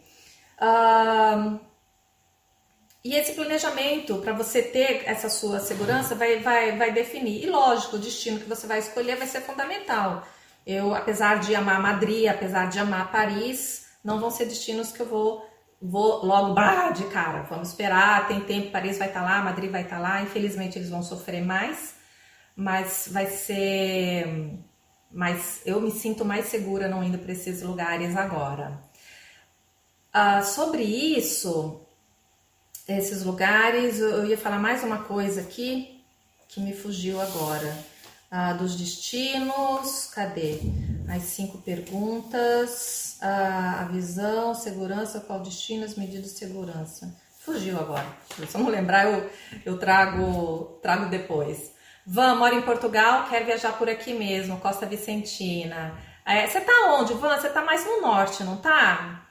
[0.59, 1.59] Uh,
[3.03, 7.43] e esse planejamento para você ter essa sua segurança vai, vai, vai definir.
[7.43, 10.25] E lógico, o destino que você vai escolher vai ser fundamental.
[10.65, 15.05] Eu, apesar de amar Madrid, apesar de amar Paris, não vão ser destinos que eu
[15.05, 15.45] vou
[15.81, 19.69] vou logo bah, de cara, vamos esperar, tem tempo, Paris vai estar tá lá, Madrid
[19.69, 21.95] vai estar tá lá, infelizmente eles vão sofrer mais,
[22.55, 24.57] mas vai ser,
[25.15, 28.77] mas eu me sinto mais segura não indo para esses lugares agora.
[30.13, 31.79] Uh, sobre isso,
[32.85, 36.03] esses lugares, eu ia falar mais uma coisa aqui
[36.49, 37.77] que me fugiu agora.
[38.29, 40.59] Uh, dos destinos, cadê?
[41.07, 47.15] As cinco perguntas a, a visão, segurança, qual destino, as medidas de segurança.
[47.39, 48.05] Fugiu agora.
[48.49, 49.29] Se eu não lembrar, eu,
[49.65, 51.71] eu trago, trago depois.
[52.05, 55.97] Van, mora em Portugal, quer viajar por aqui mesmo, Costa Vicentina.
[56.23, 57.35] É, você tá onde, Van?
[57.35, 59.25] Você tá mais no norte, não tá?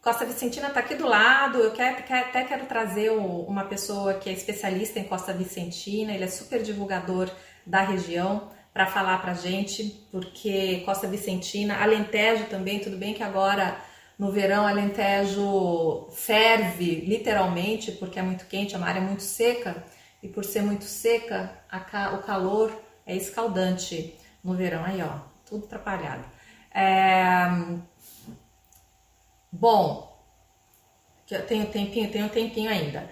[0.00, 1.58] Costa Vicentina tá aqui do lado.
[1.58, 6.12] Eu até quero trazer uma pessoa que é especialista em Costa Vicentina.
[6.12, 7.28] Ele é super divulgador
[7.66, 13.76] da região para falar para gente, porque Costa Vicentina, Alentejo também, tudo bem que agora
[14.16, 19.82] no verão Alentejo ferve literalmente, porque é muito quente, é uma área muito seca,
[20.22, 22.72] e por ser muito seca, a, o calor
[23.04, 24.84] é escaldante no verão.
[24.84, 26.24] Aí, ó, tudo atrapalhado.
[26.74, 27.46] É...
[29.50, 30.16] Bom,
[31.48, 33.08] tenho tempinho, tenho tempinho ainda.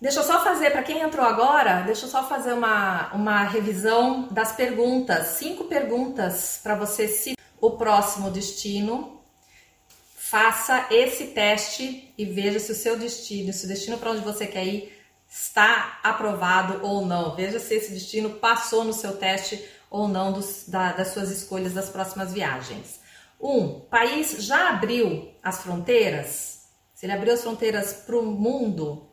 [0.00, 4.28] Deixa eu só fazer, para quem entrou agora, deixa eu só fazer uma, uma revisão
[4.30, 5.28] das perguntas.
[5.38, 9.22] Cinco perguntas para você se o próximo destino
[10.14, 14.46] faça esse teste e veja se o seu destino, se o destino para onde você
[14.46, 14.95] quer ir
[15.28, 17.34] está aprovado ou não.
[17.34, 21.72] Veja se esse destino passou no seu teste ou não dos, da, das suas escolhas
[21.72, 23.00] das próximas viagens.
[23.40, 26.68] Um, país já abriu as fronteiras?
[26.94, 29.06] Se ele abriu as fronteiras para o mundo,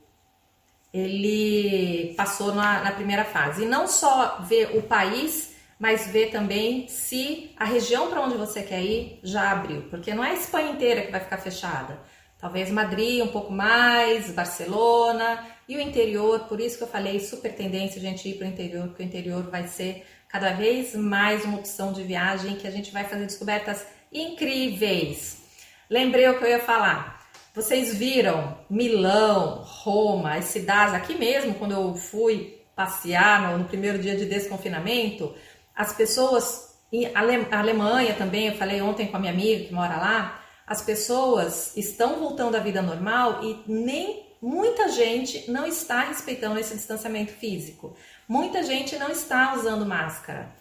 [0.94, 3.64] ele passou na, na primeira fase.
[3.64, 5.54] E não só ver o país
[5.84, 10.24] mas ver também se a região para onde você quer ir já abriu, porque não
[10.24, 12.00] é a Espanha inteira que vai ficar fechada.
[12.40, 17.56] Talvez Madrid um pouco mais, Barcelona e o interior, por isso que eu falei super
[17.56, 21.46] tendência a gente ir para o interior, porque o interior vai ser cada vez mais
[21.46, 25.42] uma opção de viagem que a gente vai fazer descobertas incríveis.
[25.90, 27.24] Lembrei o que eu ia falar.
[27.54, 34.00] Vocês viram Milão, Roma, as cidades aqui mesmo, quando eu fui passear no, no primeiro
[34.00, 35.34] dia de desconfinamento,
[35.76, 36.76] as pessoas,
[37.14, 41.76] a Alemanha também, eu falei ontem com a minha amiga que mora lá, as pessoas
[41.78, 47.96] estão voltando à vida normal e nem muita gente não está respeitando esse distanciamento físico.
[48.28, 50.52] Muita gente não está usando máscara.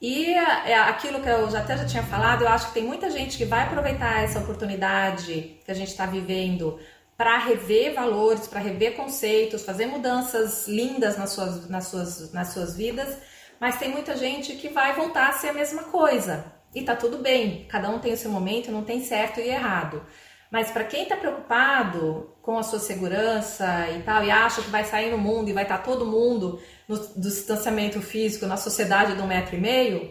[0.00, 3.10] E é aquilo que eu já até já tinha falado, eu acho que tem muita
[3.10, 6.78] gente que vai aproveitar essa oportunidade que a gente está vivendo
[7.16, 12.76] para rever valores, para rever conceitos, fazer mudanças lindas nas suas, nas, suas, nas suas
[12.76, 13.18] vidas
[13.60, 16.46] mas tem muita gente que vai voltar a ser a mesma coisa.
[16.74, 20.02] E tá tudo bem, cada um tem o seu momento, não tem certo e errado.
[20.50, 24.84] Mas para quem está preocupado com a sua segurança e tal, e acha que vai
[24.84, 29.14] sair no mundo e vai estar tá todo mundo no do distanciamento físico na sociedade
[29.14, 30.10] de um metro e meio,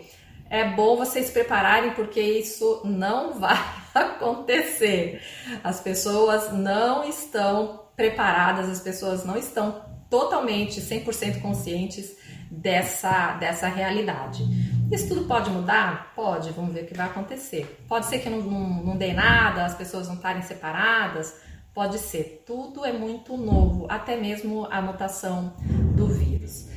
[0.50, 3.60] é bom vocês se prepararem porque isso não vai
[3.94, 5.22] acontecer.
[5.64, 12.18] As pessoas não estão preparadas, as pessoas não estão totalmente 100% conscientes
[12.50, 14.44] dessa, dessa realidade.
[14.92, 16.14] Isso tudo pode mudar?
[16.16, 17.84] Pode, vamos ver o que vai acontecer.
[17.88, 21.36] Pode ser que não, não, não dê nada, as pessoas não estarem separadas,
[21.74, 22.44] pode ser.
[22.46, 25.54] Tudo é muito novo, até mesmo a mutação
[25.96, 26.68] do vírus.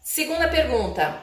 [0.00, 1.22] Segunda pergunta: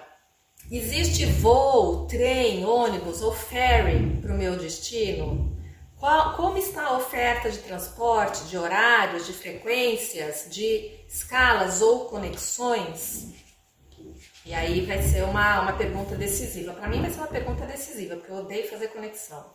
[0.72, 5.57] existe voo, trem, ônibus ou ferry para o meu destino?
[6.00, 13.34] Qual, como está a oferta de transporte, de horários, de frequências, de escalas ou conexões?
[14.45, 16.74] E aí vai ser uma, uma pergunta decisiva.
[16.74, 19.54] Para mim vai ser uma pergunta decisiva, porque eu odeio fazer conexão.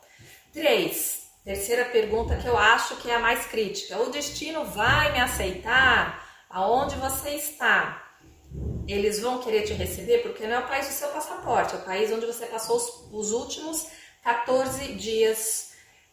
[0.53, 3.99] Três, terceira pergunta que eu acho que é a mais crítica.
[4.01, 8.03] O destino vai me aceitar aonde você está?
[8.86, 11.82] Eles vão querer te receber porque não é o país do seu passaporte, é o
[11.82, 13.86] país onde você passou os, os últimos
[14.22, 15.71] 14 dias,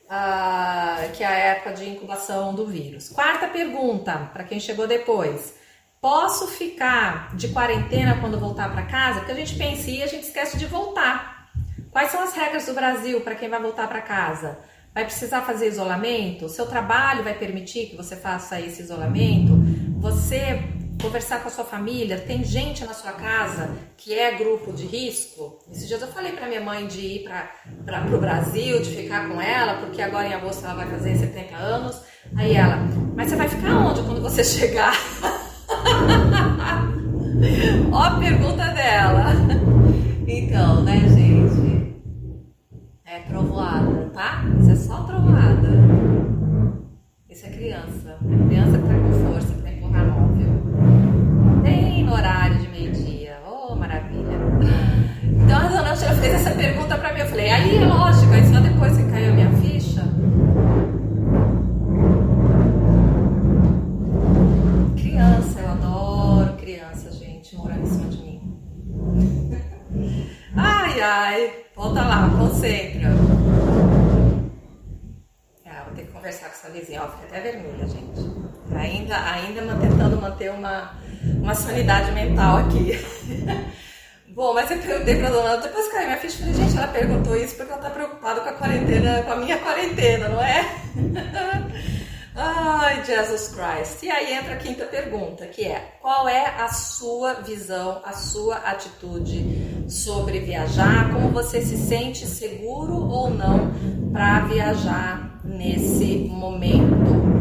[0.09, 3.09] uh, que é a época de incubação do vírus.
[3.09, 5.57] Quarta pergunta, para quem chegou depois.
[6.01, 9.19] Posso ficar de quarentena quando voltar para casa?
[9.19, 11.49] Porque a gente pensa e a gente esquece de voltar.
[11.91, 14.57] Quais são as regras do Brasil para quem vai voltar para casa?
[14.93, 16.47] Vai precisar fazer isolamento?
[16.47, 19.53] Seu trabalho vai permitir que você faça esse isolamento?
[19.99, 20.63] Você
[21.01, 22.19] conversar com a sua família?
[22.19, 25.59] Tem gente na sua casa que é grupo de risco?
[25.71, 27.29] Esses dias eu falei para minha mãe de ir
[27.85, 31.55] para o Brasil, de ficar com ela, porque agora em agosto ela vai fazer 70
[31.55, 32.01] anos.
[32.35, 32.77] Aí ela,
[33.15, 34.93] mas você vai ficar onde quando você chegar?
[37.91, 39.33] Ó a pergunta dela.
[40.27, 41.95] Então, né, gente?
[43.05, 44.43] É trovoada, tá?
[44.59, 45.69] Isso é só trovoada.
[47.29, 48.17] Isso é criança.
[48.21, 49.58] É criança que tá com força
[49.91, 51.61] pra empurrar móvel.
[51.63, 53.37] Tem no horário de meio-dia.
[53.45, 54.37] Oh, maravilha.
[55.23, 57.19] Então a dona Angela fez essa pergunta pra mim.
[57.19, 60.03] Eu falei, aí é lógico, aí só depois que caiu a minha ficha.
[71.01, 73.09] ai, volta lá, concentra.
[75.65, 78.28] É, vou ter que conversar com essa vizinha, ó, fica até vermelha, gente.
[78.79, 82.97] Ainda, ainda tentando manter uma, uma sanidade mental aqui.
[84.29, 87.35] Bom, mas eu perguntei pra dona, depois que a minha ficha, falei, gente, ela perguntou
[87.35, 90.65] isso porque ela tá preocupada com a quarentena, com a minha quarentena, não é?
[92.41, 94.01] Ai, Jesus Christ.
[94.01, 98.55] E aí entra a quinta pergunta, que é: qual é a sua visão, a sua
[98.57, 101.11] atitude sobre viajar?
[101.11, 103.73] Como você se sente seguro ou não
[104.13, 107.38] para viajar nesse momento?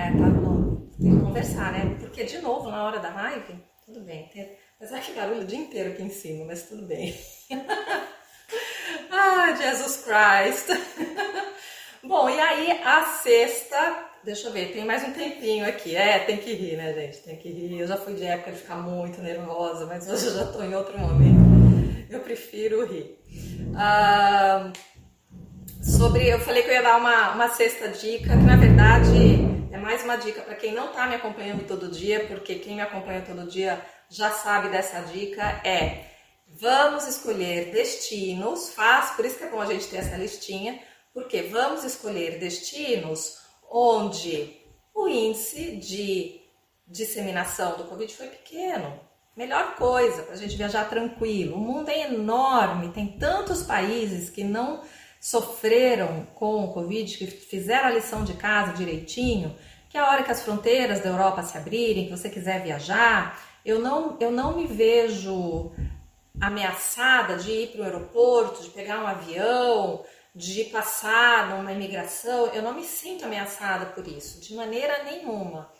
[0.00, 0.88] É, tá bom.
[0.98, 1.94] Tem que conversar, né?
[2.00, 4.30] Porque de novo, na hora da live, tudo bem.
[4.32, 4.56] Tem...
[4.76, 7.14] Apesar que barulho o dia inteiro aqui em cima, mas tudo bem.
[9.12, 10.68] ah, Jesus Christ.
[12.02, 15.94] Bom, e aí a sexta, deixa eu ver, tem mais um tempinho aqui.
[15.94, 17.18] É, tem que rir, né, gente?
[17.18, 17.78] Tem que rir.
[17.78, 20.74] Eu já fui de época de ficar muito nervosa, mas hoje eu já tô em
[20.74, 22.08] outro momento.
[22.08, 23.18] Eu prefiro rir.
[23.76, 24.72] Ah,
[25.82, 26.26] sobre.
[26.26, 30.02] Eu falei que eu ia dar uma, uma sexta dica, que na verdade é mais
[30.02, 33.48] uma dica para quem não está me acompanhando todo dia, porque quem me acompanha todo
[33.48, 35.42] dia já sabe dessa dica.
[35.64, 36.10] É
[36.58, 40.82] vamos escolher destinos, faz, por isso que é bom a gente ter essa listinha,
[41.14, 43.36] porque vamos escolher destinos
[43.70, 44.56] onde
[44.92, 46.40] o índice de
[46.86, 49.00] disseminação do Covid foi pequeno.
[49.36, 51.54] Melhor coisa para a gente viajar tranquilo.
[51.54, 54.82] O mundo é enorme, tem tantos países que não
[55.20, 59.54] sofreram com o Covid, que fizeram a lição de casa direitinho,
[59.90, 63.78] que a hora que as fronteiras da Europa se abrirem, que você quiser viajar, eu
[63.78, 65.72] não, eu não me vejo
[66.40, 70.02] ameaçada de ir para o aeroporto, de pegar um avião,
[70.34, 75.70] de passar numa imigração, eu não me sinto ameaçada por isso, de maneira nenhuma.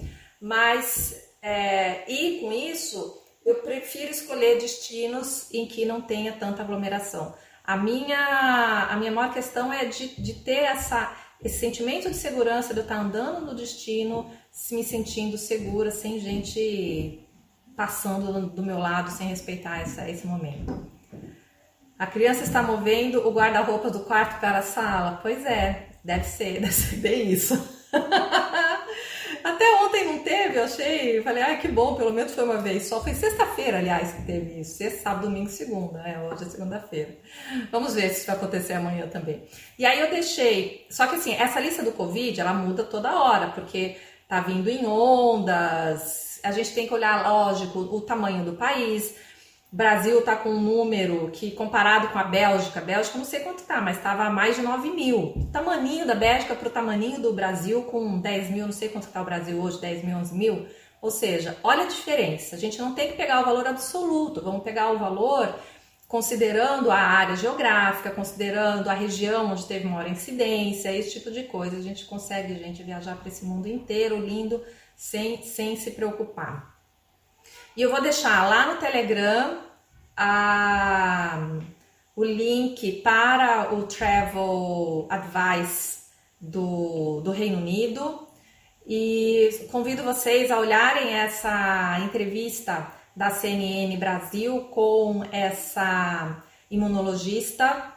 [0.40, 7.34] Mas, é, e com isso, eu prefiro escolher destinos em que não tenha tanta aglomeração.
[7.64, 12.72] A minha, a minha maior questão é de, de ter essa, esse sentimento de segurança
[12.74, 14.30] de eu estar andando no destino,
[14.72, 17.26] me sentindo segura, sem gente
[17.76, 20.90] passando do meu lado, sem respeitar essa, esse momento.
[21.98, 25.18] A criança está movendo o guarda-roupa do quarto para a sala?
[25.22, 27.54] Pois é, deve ser, deve ser bem isso.
[29.42, 32.86] Até ontem não teve, eu achei, falei, ai que bom, pelo menos foi uma vez
[32.86, 33.02] só.
[33.02, 34.76] Foi sexta-feira, aliás, que teve isso.
[34.76, 36.20] Sexta, sábado, domingo, segunda, né?
[36.30, 37.16] Hoje é segunda-feira.
[37.70, 39.42] Vamos ver se isso vai acontecer amanhã também.
[39.78, 43.48] E aí eu deixei, só que assim, essa lista do Covid, ela muda toda hora,
[43.48, 43.96] porque
[44.28, 49.14] tá vindo em ondas, a gente tem que olhar, lógico, o tamanho do país,
[49.72, 53.62] Brasil está com um número que, comparado com a Bélgica, a Bélgica não sei quanto
[53.62, 55.32] tá, mas estava a mais de 9 mil.
[55.36, 59.04] O tamaninho da Bélgica para o tamaninho do Brasil, com 10 mil, não sei quanto
[59.04, 60.66] está o Brasil hoje, 10 mil, 11 mil.
[61.00, 62.56] Ou seja, olha a diferença.
[62.56, 65.54] A gente não tem que pegar o valor absoluto, vamos pegar o valor
[66.08, 71.76] considerando a área geográfica, considerando a região onde teve maior incidência, esse tipo de coisa.
[71.76, 74.60] A gente consegue, gente, viajar para esse mundo inteiro lindo
[74.96, 76.69] sem, sem se preocupar.
[77.76, 79.58] E eu vou deixar lá no Telegram
[80.16, 81.38] a,
[82.16, 86.00] o link para o Travel Advice
[86.40, 88.26] do, do Reino Unido.
[88.84, 97.94] E convido vocês a olharem essa entrevista da CNN Brasil com essa imunologista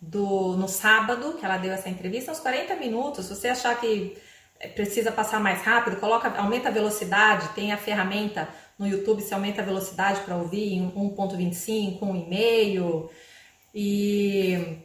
[0.00, 3.26] do, no sábado, que ela deu essa entrevista, uns 40 minutos.
[3.26, 4.16] Se você achar que
[4.74, 8.48] precisa passar mais rápido, coloca, aumenta a velocidade, tem a ferramenta
[8.80, 13.10] no YouTube se aumenta a velocidade para ouvir em 1.25, 1,5.
[13.74, 14.78] E,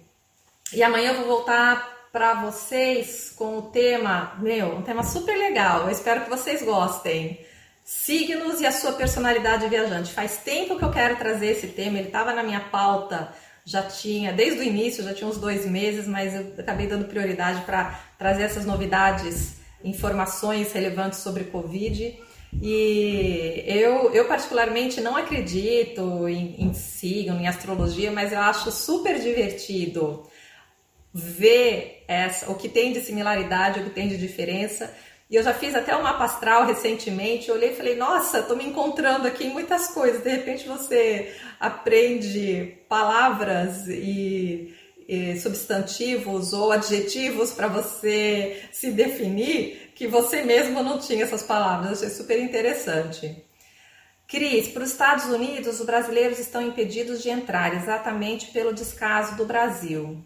[0.74, 5.84] e amanhã eu vou voltar para vocês com o tema, meu, um tema super legal.
[5.84, 7.40] Eu espero que vocês gostem.
[7.86, 10.12] Signos e a sua personalidade viajante.
[10.12, 13.34] Faz tempo que eu quero trazer esse tema, ele estava na minha pauta,
[13.64, 17.62] já tinha, desde o início, já tinha uns dois meses, mas eu acabei dando prioridade
[17.62, 22.25] para trazer essas novidades, informações relevantes sobre Covid.
[22.62, 29.20] E eu, eu particularmente não acredito em, em signo, em astrologia, mas eu acho super
[29.20, 30.24] divertido
[31.14, 34.94] ver essa, o que tem de similaridade, o que tem de diferença.
[35.30, 38.66] E eu já fiz até um mapa astral recentemente, olhei e falei, nossa, estou me
[38.66, 40.22] encontrando aqui em muitas coisas.
[40.22, 44.76] De repente você aprende palavras e,
[45.08, 52.04] e substantivos ou adjetivos para você se definir que você mesmo não tinha essas palavras.
[52.04, 53.44] Achei super interessante.
[54.28, 59.46] Cris, para os Estados Unidos, os brasileiros estão impedidos de entrar exatamente pelo descaso do
[59.46, 60.22] Brasil.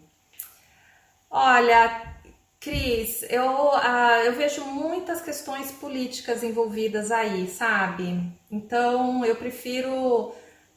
[1.30, 2.16] Olha,
[2.58, 8.20] Cris, eu, uh, eu vejo muitas questões políticas envolvidas aí, sabe?
[8.50, 10.32] Então eu prefiro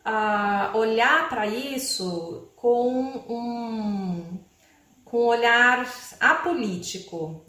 [0.06, 2.92] uh, olhar para isso com
[3.28, 4.40] um,
[5.04, 7.44] com um olhar apolítico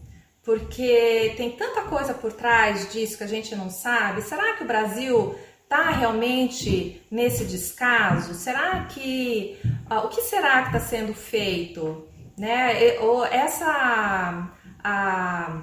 [0.44, 4.22] porque tem tanta coisa por trás disso que a gente não sabe.
[4.22, 8.34] Será que o Brasil está realmente nesse descaso?
[8.34, 9.58] Será que
[9.90, 12.06] uh, o que será que está sendo feito?
[12.36, 12.98] Né?
[13.00, 15.62] Ou essa a,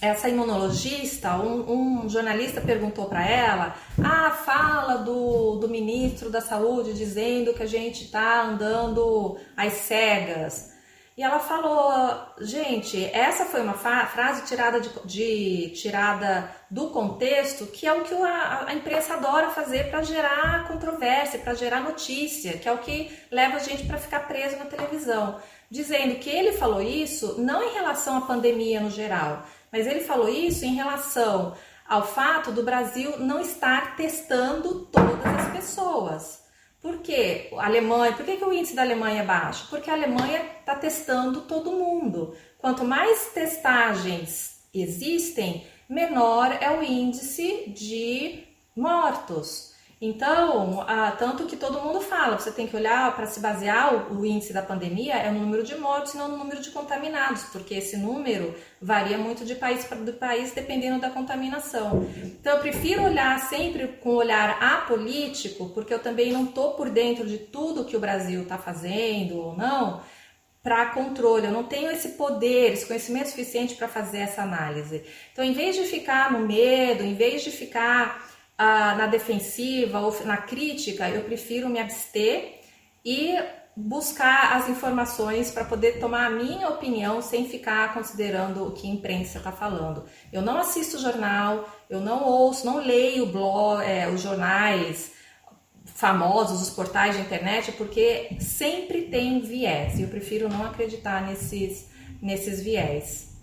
[0.00, 6.92] essa imunologista, um, um jornalista perguntou para ela: ah, fala do, do ministro da saúde
[6.92, 10.75] dizendo que a gente está andando às cegas.
[11.16, 17.86] E ela falou, gente, essa foi uma frase tirada, de, de, tirada do contexto, que
[17.86, 22.68] é o que a, a imprensa adora fazer para gerar controvérsia, para gerar notícia, que
[22.68, 25.40] é o que leva a gente para ficar preso na televisão.
[25.70, 29.42] Dizendo que ele falou isso não em relação à pandemia no geral,
[29.72, 31.54] mas ele falou isso em relação
[31.88, 36.45] ao fato do Brasil não estar testando todas as pessoas.
[36.86, 38.12] Por que a Alemanha?
[38.12, 39.66] Por que, que o índice da Alemanha é baixo?
[39.68, 42.36] Porque a Alemanha está testando todo mundo.
[42.58, 48.44] Quanto mais testagens existem, menor é o índice de
[48.76, 49.74] mortos.
[49.98, 54.18] Então, ah, tanto que todo mundo fala, você tem que olhar para se basear o,
[54.18, 57.44] o, índice da pandemia é no número de mortos e não no número de contaminados,
[57.44, 62.06] porque esse número varia muito de país para país dependendo da contaminação.
[62.22, 67.26] Então, eu prefiro olhar sempre com olhar apolítico, porque eu também não estou por dentro
[67.26, 70.02] de tudo que o Brasil está fazendo ou não
[70.62, 71.46] para controle.
[71.46, 75.04] Eu não tenho esse poder, esse conhecimento suficiente para fazer essa análise.
[75.32, 80.24] Então, em vez de ficar no medo, em vez de ficar ah, na defensiva ou
[80.24, 82.60] na crítica, eu prefiro me abster
[83.04, 83.36] e
[83.76, 88.90] buscar as informações para poder tomar a minha opinião sem ficar considerando o que a
[88.90, 90.06] imprensa está falando.
[90.32, 95.12] Eu não assisto jornal, eu não ouço, não leio blog, é, os jornais
[95.84, 101.90] famosos, os portais de internet, porque sempre tem viés e eu prefiro não acreditar nesses,
[102.22, 103.36] nesses viés.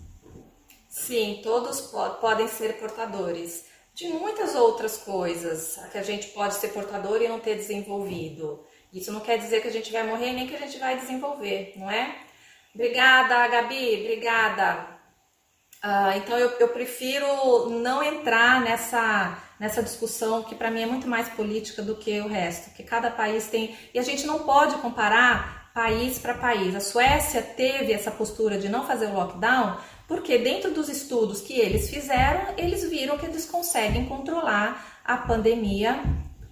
[0.88, 1.80] Sim, todos
[2.20, 3.64] podem ser portadores
[3.94, 8.66] de muitas outras coisas que a gente pode ser portador e não ter desenvolvido.
[8.92, 11.74] Isso não quer dizer que a gente vai morrer nem que a gente vai desenvolver,
[11.76, 12.16] não é?
[12.74, 14.94] Obrigada, Gabi, obrigada.
[15.84, 21.06] Uh, então eu, eu, prefiro não entrar nessa, nessa discussão que para mim é muito
[21.06, 24.76] mais política do que o resto, que cada país tem e a gente não pode
[24.76, 26.74] comparar país para país.
[26.74, 29.76] A Suécia teve essa postura de não fazer o lockdown
[30.06, 36.02] porque dentro dos estudos que eles fizeram, eles viram que eles conseguem controlar a pandemia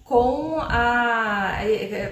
[0.03, 1.59] com a,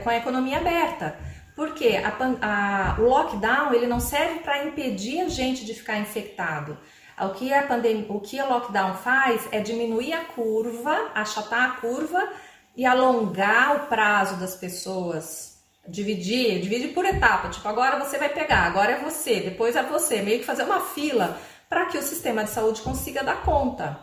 [0.04, 1.18] com a economia aberta.
[1.56, 6.78] Porque a, a, o lockdown ele não serve para impedir a gente de ficar infectado.
[7.20, 11.82] O que, a pandemia, o que o lockdown faz é diminuir a curva, achatar a
[11.82, 12.28] curva
[12.76, 15.51] e alongar o prazo das pessoas
[15.88, 20.22] dividir, divide por etapa, tipo, agora você vai pegar, agora é você, depois é você,
[20.22, 24.00] meio que fazer uma fila para que o sistema de saúde consiga dar conta.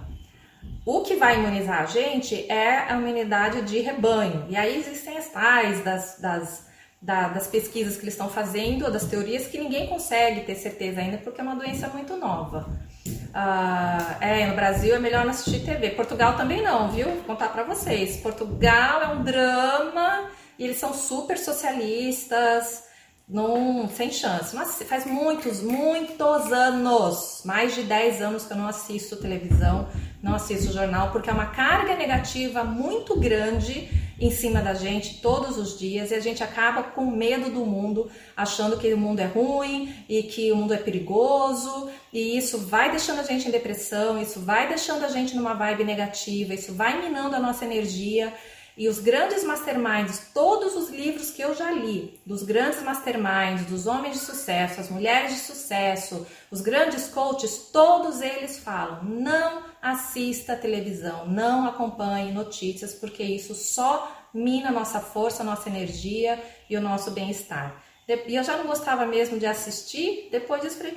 [0.84, 4.46] O que vai imunizar a gente é a imunidade de rebanho.
[4.48, 6.66] E aí existem as tais das, das,
[7.00, 11.18] da, das pesquisas que eles estão fazendo, das teorias que ninguém consegue ter certeza ainda,
[11.18, 12.70] porque é uma doença muito nova.
[13.06, 15.90] Uh, é, no Brasil é melhor não assistir TV.
[15.90, 17.06] Portugal também não, viu?
[17.06, 18.16] Vou contar para vocês.
[18.16, 22.82] Portugal é um drama e eles são super socialistas,
[23.28, 24.56] não, sem chance.
[24.56, 29.88] Mas faz muitos, muitos anos, mais de 10 anos que eu não assisto televisão,
[30.22, 33.88] não assisto jornal, porque é uma carga negativa muito grande
[34.20, 38.10] em cima da gente todos os dias e a gente acaba com medo do mundo,
[38.36, 42.90] achando que o mundo é ruim e que o mundo é perigoso, e isso vai
[42.90, 47.00] deixando a gente em depressão, isso vai deixando a gente numa vibe negativa, isso vai
[47.00, 48.34] minando a nossa energia
[48.78, 53.88] e os grandes masterminds, todos os livros que eu já li, dos grandes masterminds, dos
[53.88, 60.54] homens de sucesso, as mulheres de sucesso, os grandes coaches, todos eles falam: não assista
[60.54, 66.76] televisão, não acompanhe notícias, porque isso só mina a nossa força, a nossa energia e
[66.76, 67.82] o nosso bem-estar.
[68.06, 70.96] E eu já não gostava mesmo de assistir, depois disso falei,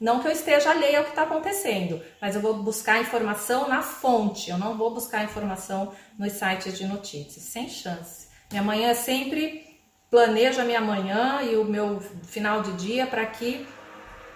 [0.00, 3.82] não que eu esteja alheia ao que está acontecendo, mas eu vou buscar informação na
[3.82, 8.28] fonte, eu não vou buscar informação nos sites de notícias, sem chance.
[8.50, 9.64] Minha manhã é sempre
[10.10, 13.66] planejo a minha manhã e o meu final de dia para que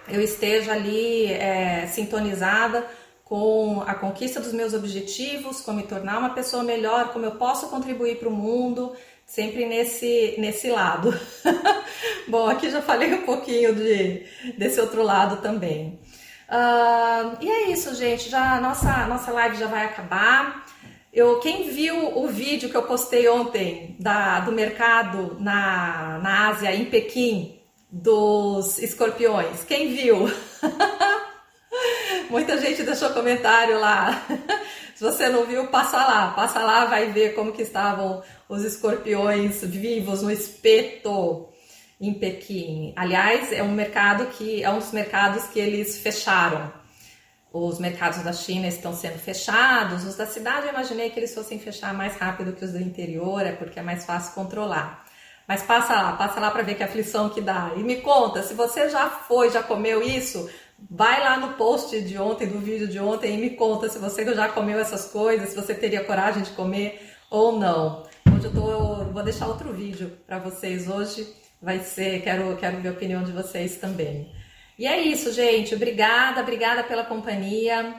[0.07, 2.85] eu esteja ali é, sintonizada
[3.23, 7.69] com a conquista dos meus objetivos, como me tornar uma pessoa melhor, como eu posso
[7.69, 8.93] contribuir para o mundo,
[9.31, 11.17] sempre nesse, nesse lado.
[12.27, 14.25] Bom, aqui já falei um pouquinho de,
[14.57, 15.99] desse outro lado também.
[16.49, 18.29] Uh, e é isso, gente.
[18.29, 20.65] Já nossa nossa live já vai acabar.
[21.13, 26.73] Eu, quem viu o vídeo que eu postei ontem da, do mercado na, na Ásia,
[26.73, 27.59] em Pequim,
[27.89, 30.29] dos escorpiões, quem viu?
[32.31, 34.25] Muita gente deixou comentário lá.
[34.95, 39.61] Se você não viu, passa lá, passa lá, vai ver como que estavam os escorpiões
[39.65, 41.49] vivos no espeto
[41.99, 42.93] em Pequim.
[42.95, 46.71] Aliás, é um mercado que é um dos mercados que eles fecharam.
[47.51, 51.59] Os mercados da China estão sendo fechados, os da cidade eu imaginei que eles fossem
[51.59, 55.03] fechar mais rápido que os do interior, é porque é mais fácil controlar.
[55.45, 57.73] Mas passa lá, passa lá para ver que aflição que dá.
[57.75, 60.49] E me conta, se você já foi, já comeu isso,
[60.89, 64.23] vai lá no post de ontem, do vídeo de ontem, e me conta se você
[64.33, 68.03] já comeu essas coisas, se você teria coragem de comer ou não.
[68.33, 71.27] Hoje eu tô, vou deixar outro vídeo para vocês hoje.
[71.61, 74.31] Vai ser, quero, quero ver a opinião de vocês também.
[74.79, 75.75] E é isso, gente.
[75.75, 77.93] Obrigada, obrigada pela companhia.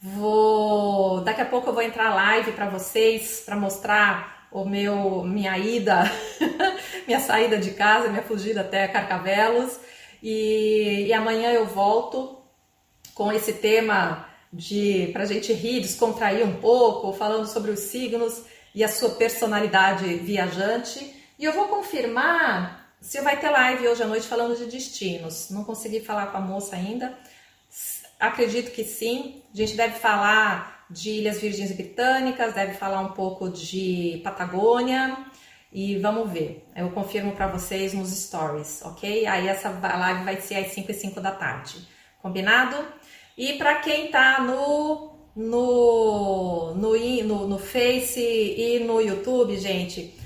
[0.00, 5.56] Vou, daqui a pouco eu vou entrar live para vocês para mostrar o meu minha
[5.58, 6.02] ida,
[7.06, 9.78] minha saída de casa, minha fugida até Carcavelos.
[10.24, 12.38] E, e amanhã eu volto
[13.14, 18.42] com esse tema de para a gente rir, descontrair um pouco, falando sobre os signos
[18.74, 21.14] e a sua personalidade viajante.
[21.38, 25.50] E eu vou confirmar se vai ter live hoje à noite falando de destinos.
[25.50, 27.18] Não consegui falar com a moça ainda.
[28.18, 29.42] Acredito que sim.
[29.52, 35.18] A gente deve falar de Ilhas Virgens Britânicas, deve falar um pouco de Patagônia
[35.74, 36.64] e vamos ver.
[36.76, 39.26] Eu confirmo para vocês nos stories, ok?
[39.26, 41.88] Aí essa live vai ser às 5 e 5 da tarde.
[42.22, 42.76] Combinado?
[43.36, 50.16] E para quem tá no no, no, no, no Face e no YouTube, gente,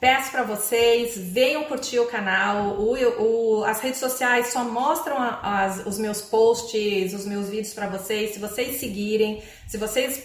[0.00, 2.78] Peço para vocês, venham curtir o canal.
[2.78, 7.88] O, o, as redes sociais só mostram as, os meus posts, os meus vídeos para
[7.88, 8.30] vocês.
[8.30, 10.22] Se vocês seguirem, se vocês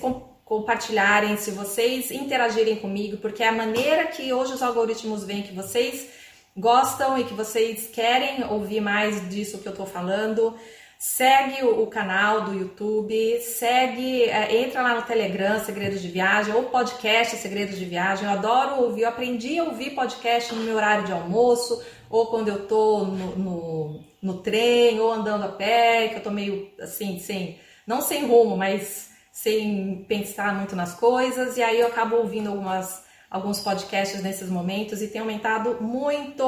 [0.54, 5.52] compartilharem, se vocês interagirem comigo, porque é a maneira que hoje os algoritmos veem que
[5.52, 6.08] vocês
[6.56, 10.56] gostam e que vocês querem ouvir mais disso que eu estou falando.
[11.00, 16.66] Segue o, canal do YouTube, segue, é, entra lá no Telegram, Segredos de Viagem, ou
[16.66, 18.26] podcast Segredos de Viagem.
[18.26, 22.50] Eu adoro ouvir, eu aprendi a ouvir podcast no meu horário de almoço, ou quando
[22.50, 27.18] eu tô no, no, no trem, ou andando a pé, que eu tô meio assim,
[27.18, 32.52] sem, não sem rumo, mas sem pensar muito nas coisas, e aí eu acabo ouvindo
[32.52, 36.46] algumas, alguns podcasts nesses momentos e tem aumentado muito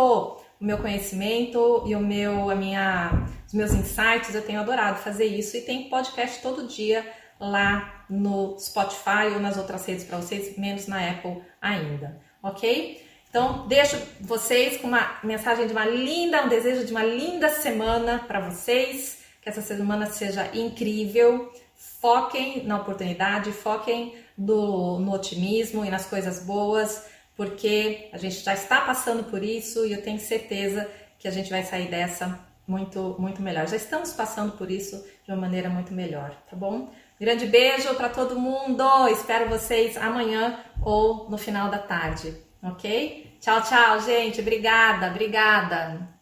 [0.61, 4.35] o meu conhecimento e o meu, a minha, os meus insights.
[4.35, 7.03] Eu tenho adorado fazer isso e tem podcast todo dia
[7.39, 13.03] lá no Spotify ou nas outras redes para vocês, menos na Apple ainda, ok?
[13.27, 18.23] Então, deixo vocês com uma mensagem de uma linda, um desejo de uma linda semana
[18.27, 21.51] para vocês, que essa semana seja incrível.
[21.75, 27.05] Foquem na oportunidade, foquem no, otimismo e nas coisas boas
[27.35, 31.49] porque a gente já está passando por isso e eu tenho certeza que a gente
[31.49, 33.67] vai sair dessa muito, muito melhor.
[33.67, 36.91] Já estamos passando por isso de uma maneira muito melhor, tá bom?
[37.19, 39.07] Grande beijo para todo mundo.
[39.09, 43.37] Espero vocês amanhã ou no final da tarde, ok?
[43.39, 44.41] Tchau, tchau, gente.
[44.41, 46.14] Obrigada, obrigada.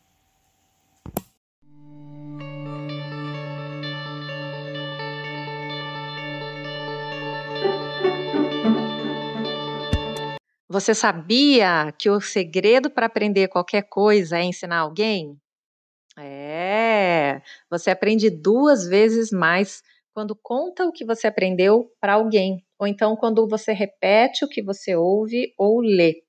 [10.74, 15.40] Você sabia que o segredo para aprender qualquer coisa é ensinar alguém?
[16.18, 19.84] É, você aprende duas vezes mais
[20.16, 24.64] quando conta o que você aprendeu para alguém, ou então quando você repete o que
[24.64, 26.24] você ouve ou lê.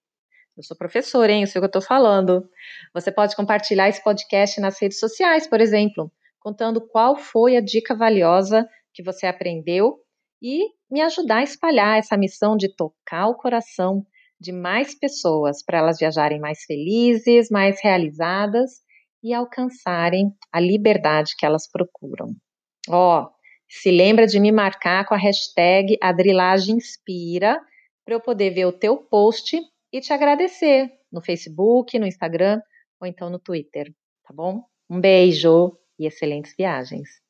[0.55, 1.41] Eu sou professora, hein?
[1.41, 2.47] Eu sei o que eu estou falando.
[2.93, 7.95] Você pode compartilhar esse podcast nas redes sociais, por exemplo, contando qual foi a dica
[7.95, 10.01] valiosa que você aprendeu
[10.43, 14.07] e me ajudar a espalhar essa missão de tocar o coração
[14.45, 18.83] de mais pessoas para elas viajarem mais felizes, mais realizadas
[19.23, 22.27] e alcançarem a liberdade que elas procuram.
[22.89, 23.31] Ó, oh,
[23.67, 27.59] se lembra de me marcar com a hashtag AdrilagemInspira
[28.05, 29.59] para eu poder ver o teu post
[29.91, 32.61] e te agradecer no Facebook, no Instagram
[33.01, 33.91] ou então no Twitter,
[34.25, 34.63] tá bom?
[34.91, 37.24] Um beijo e excelentes viagens!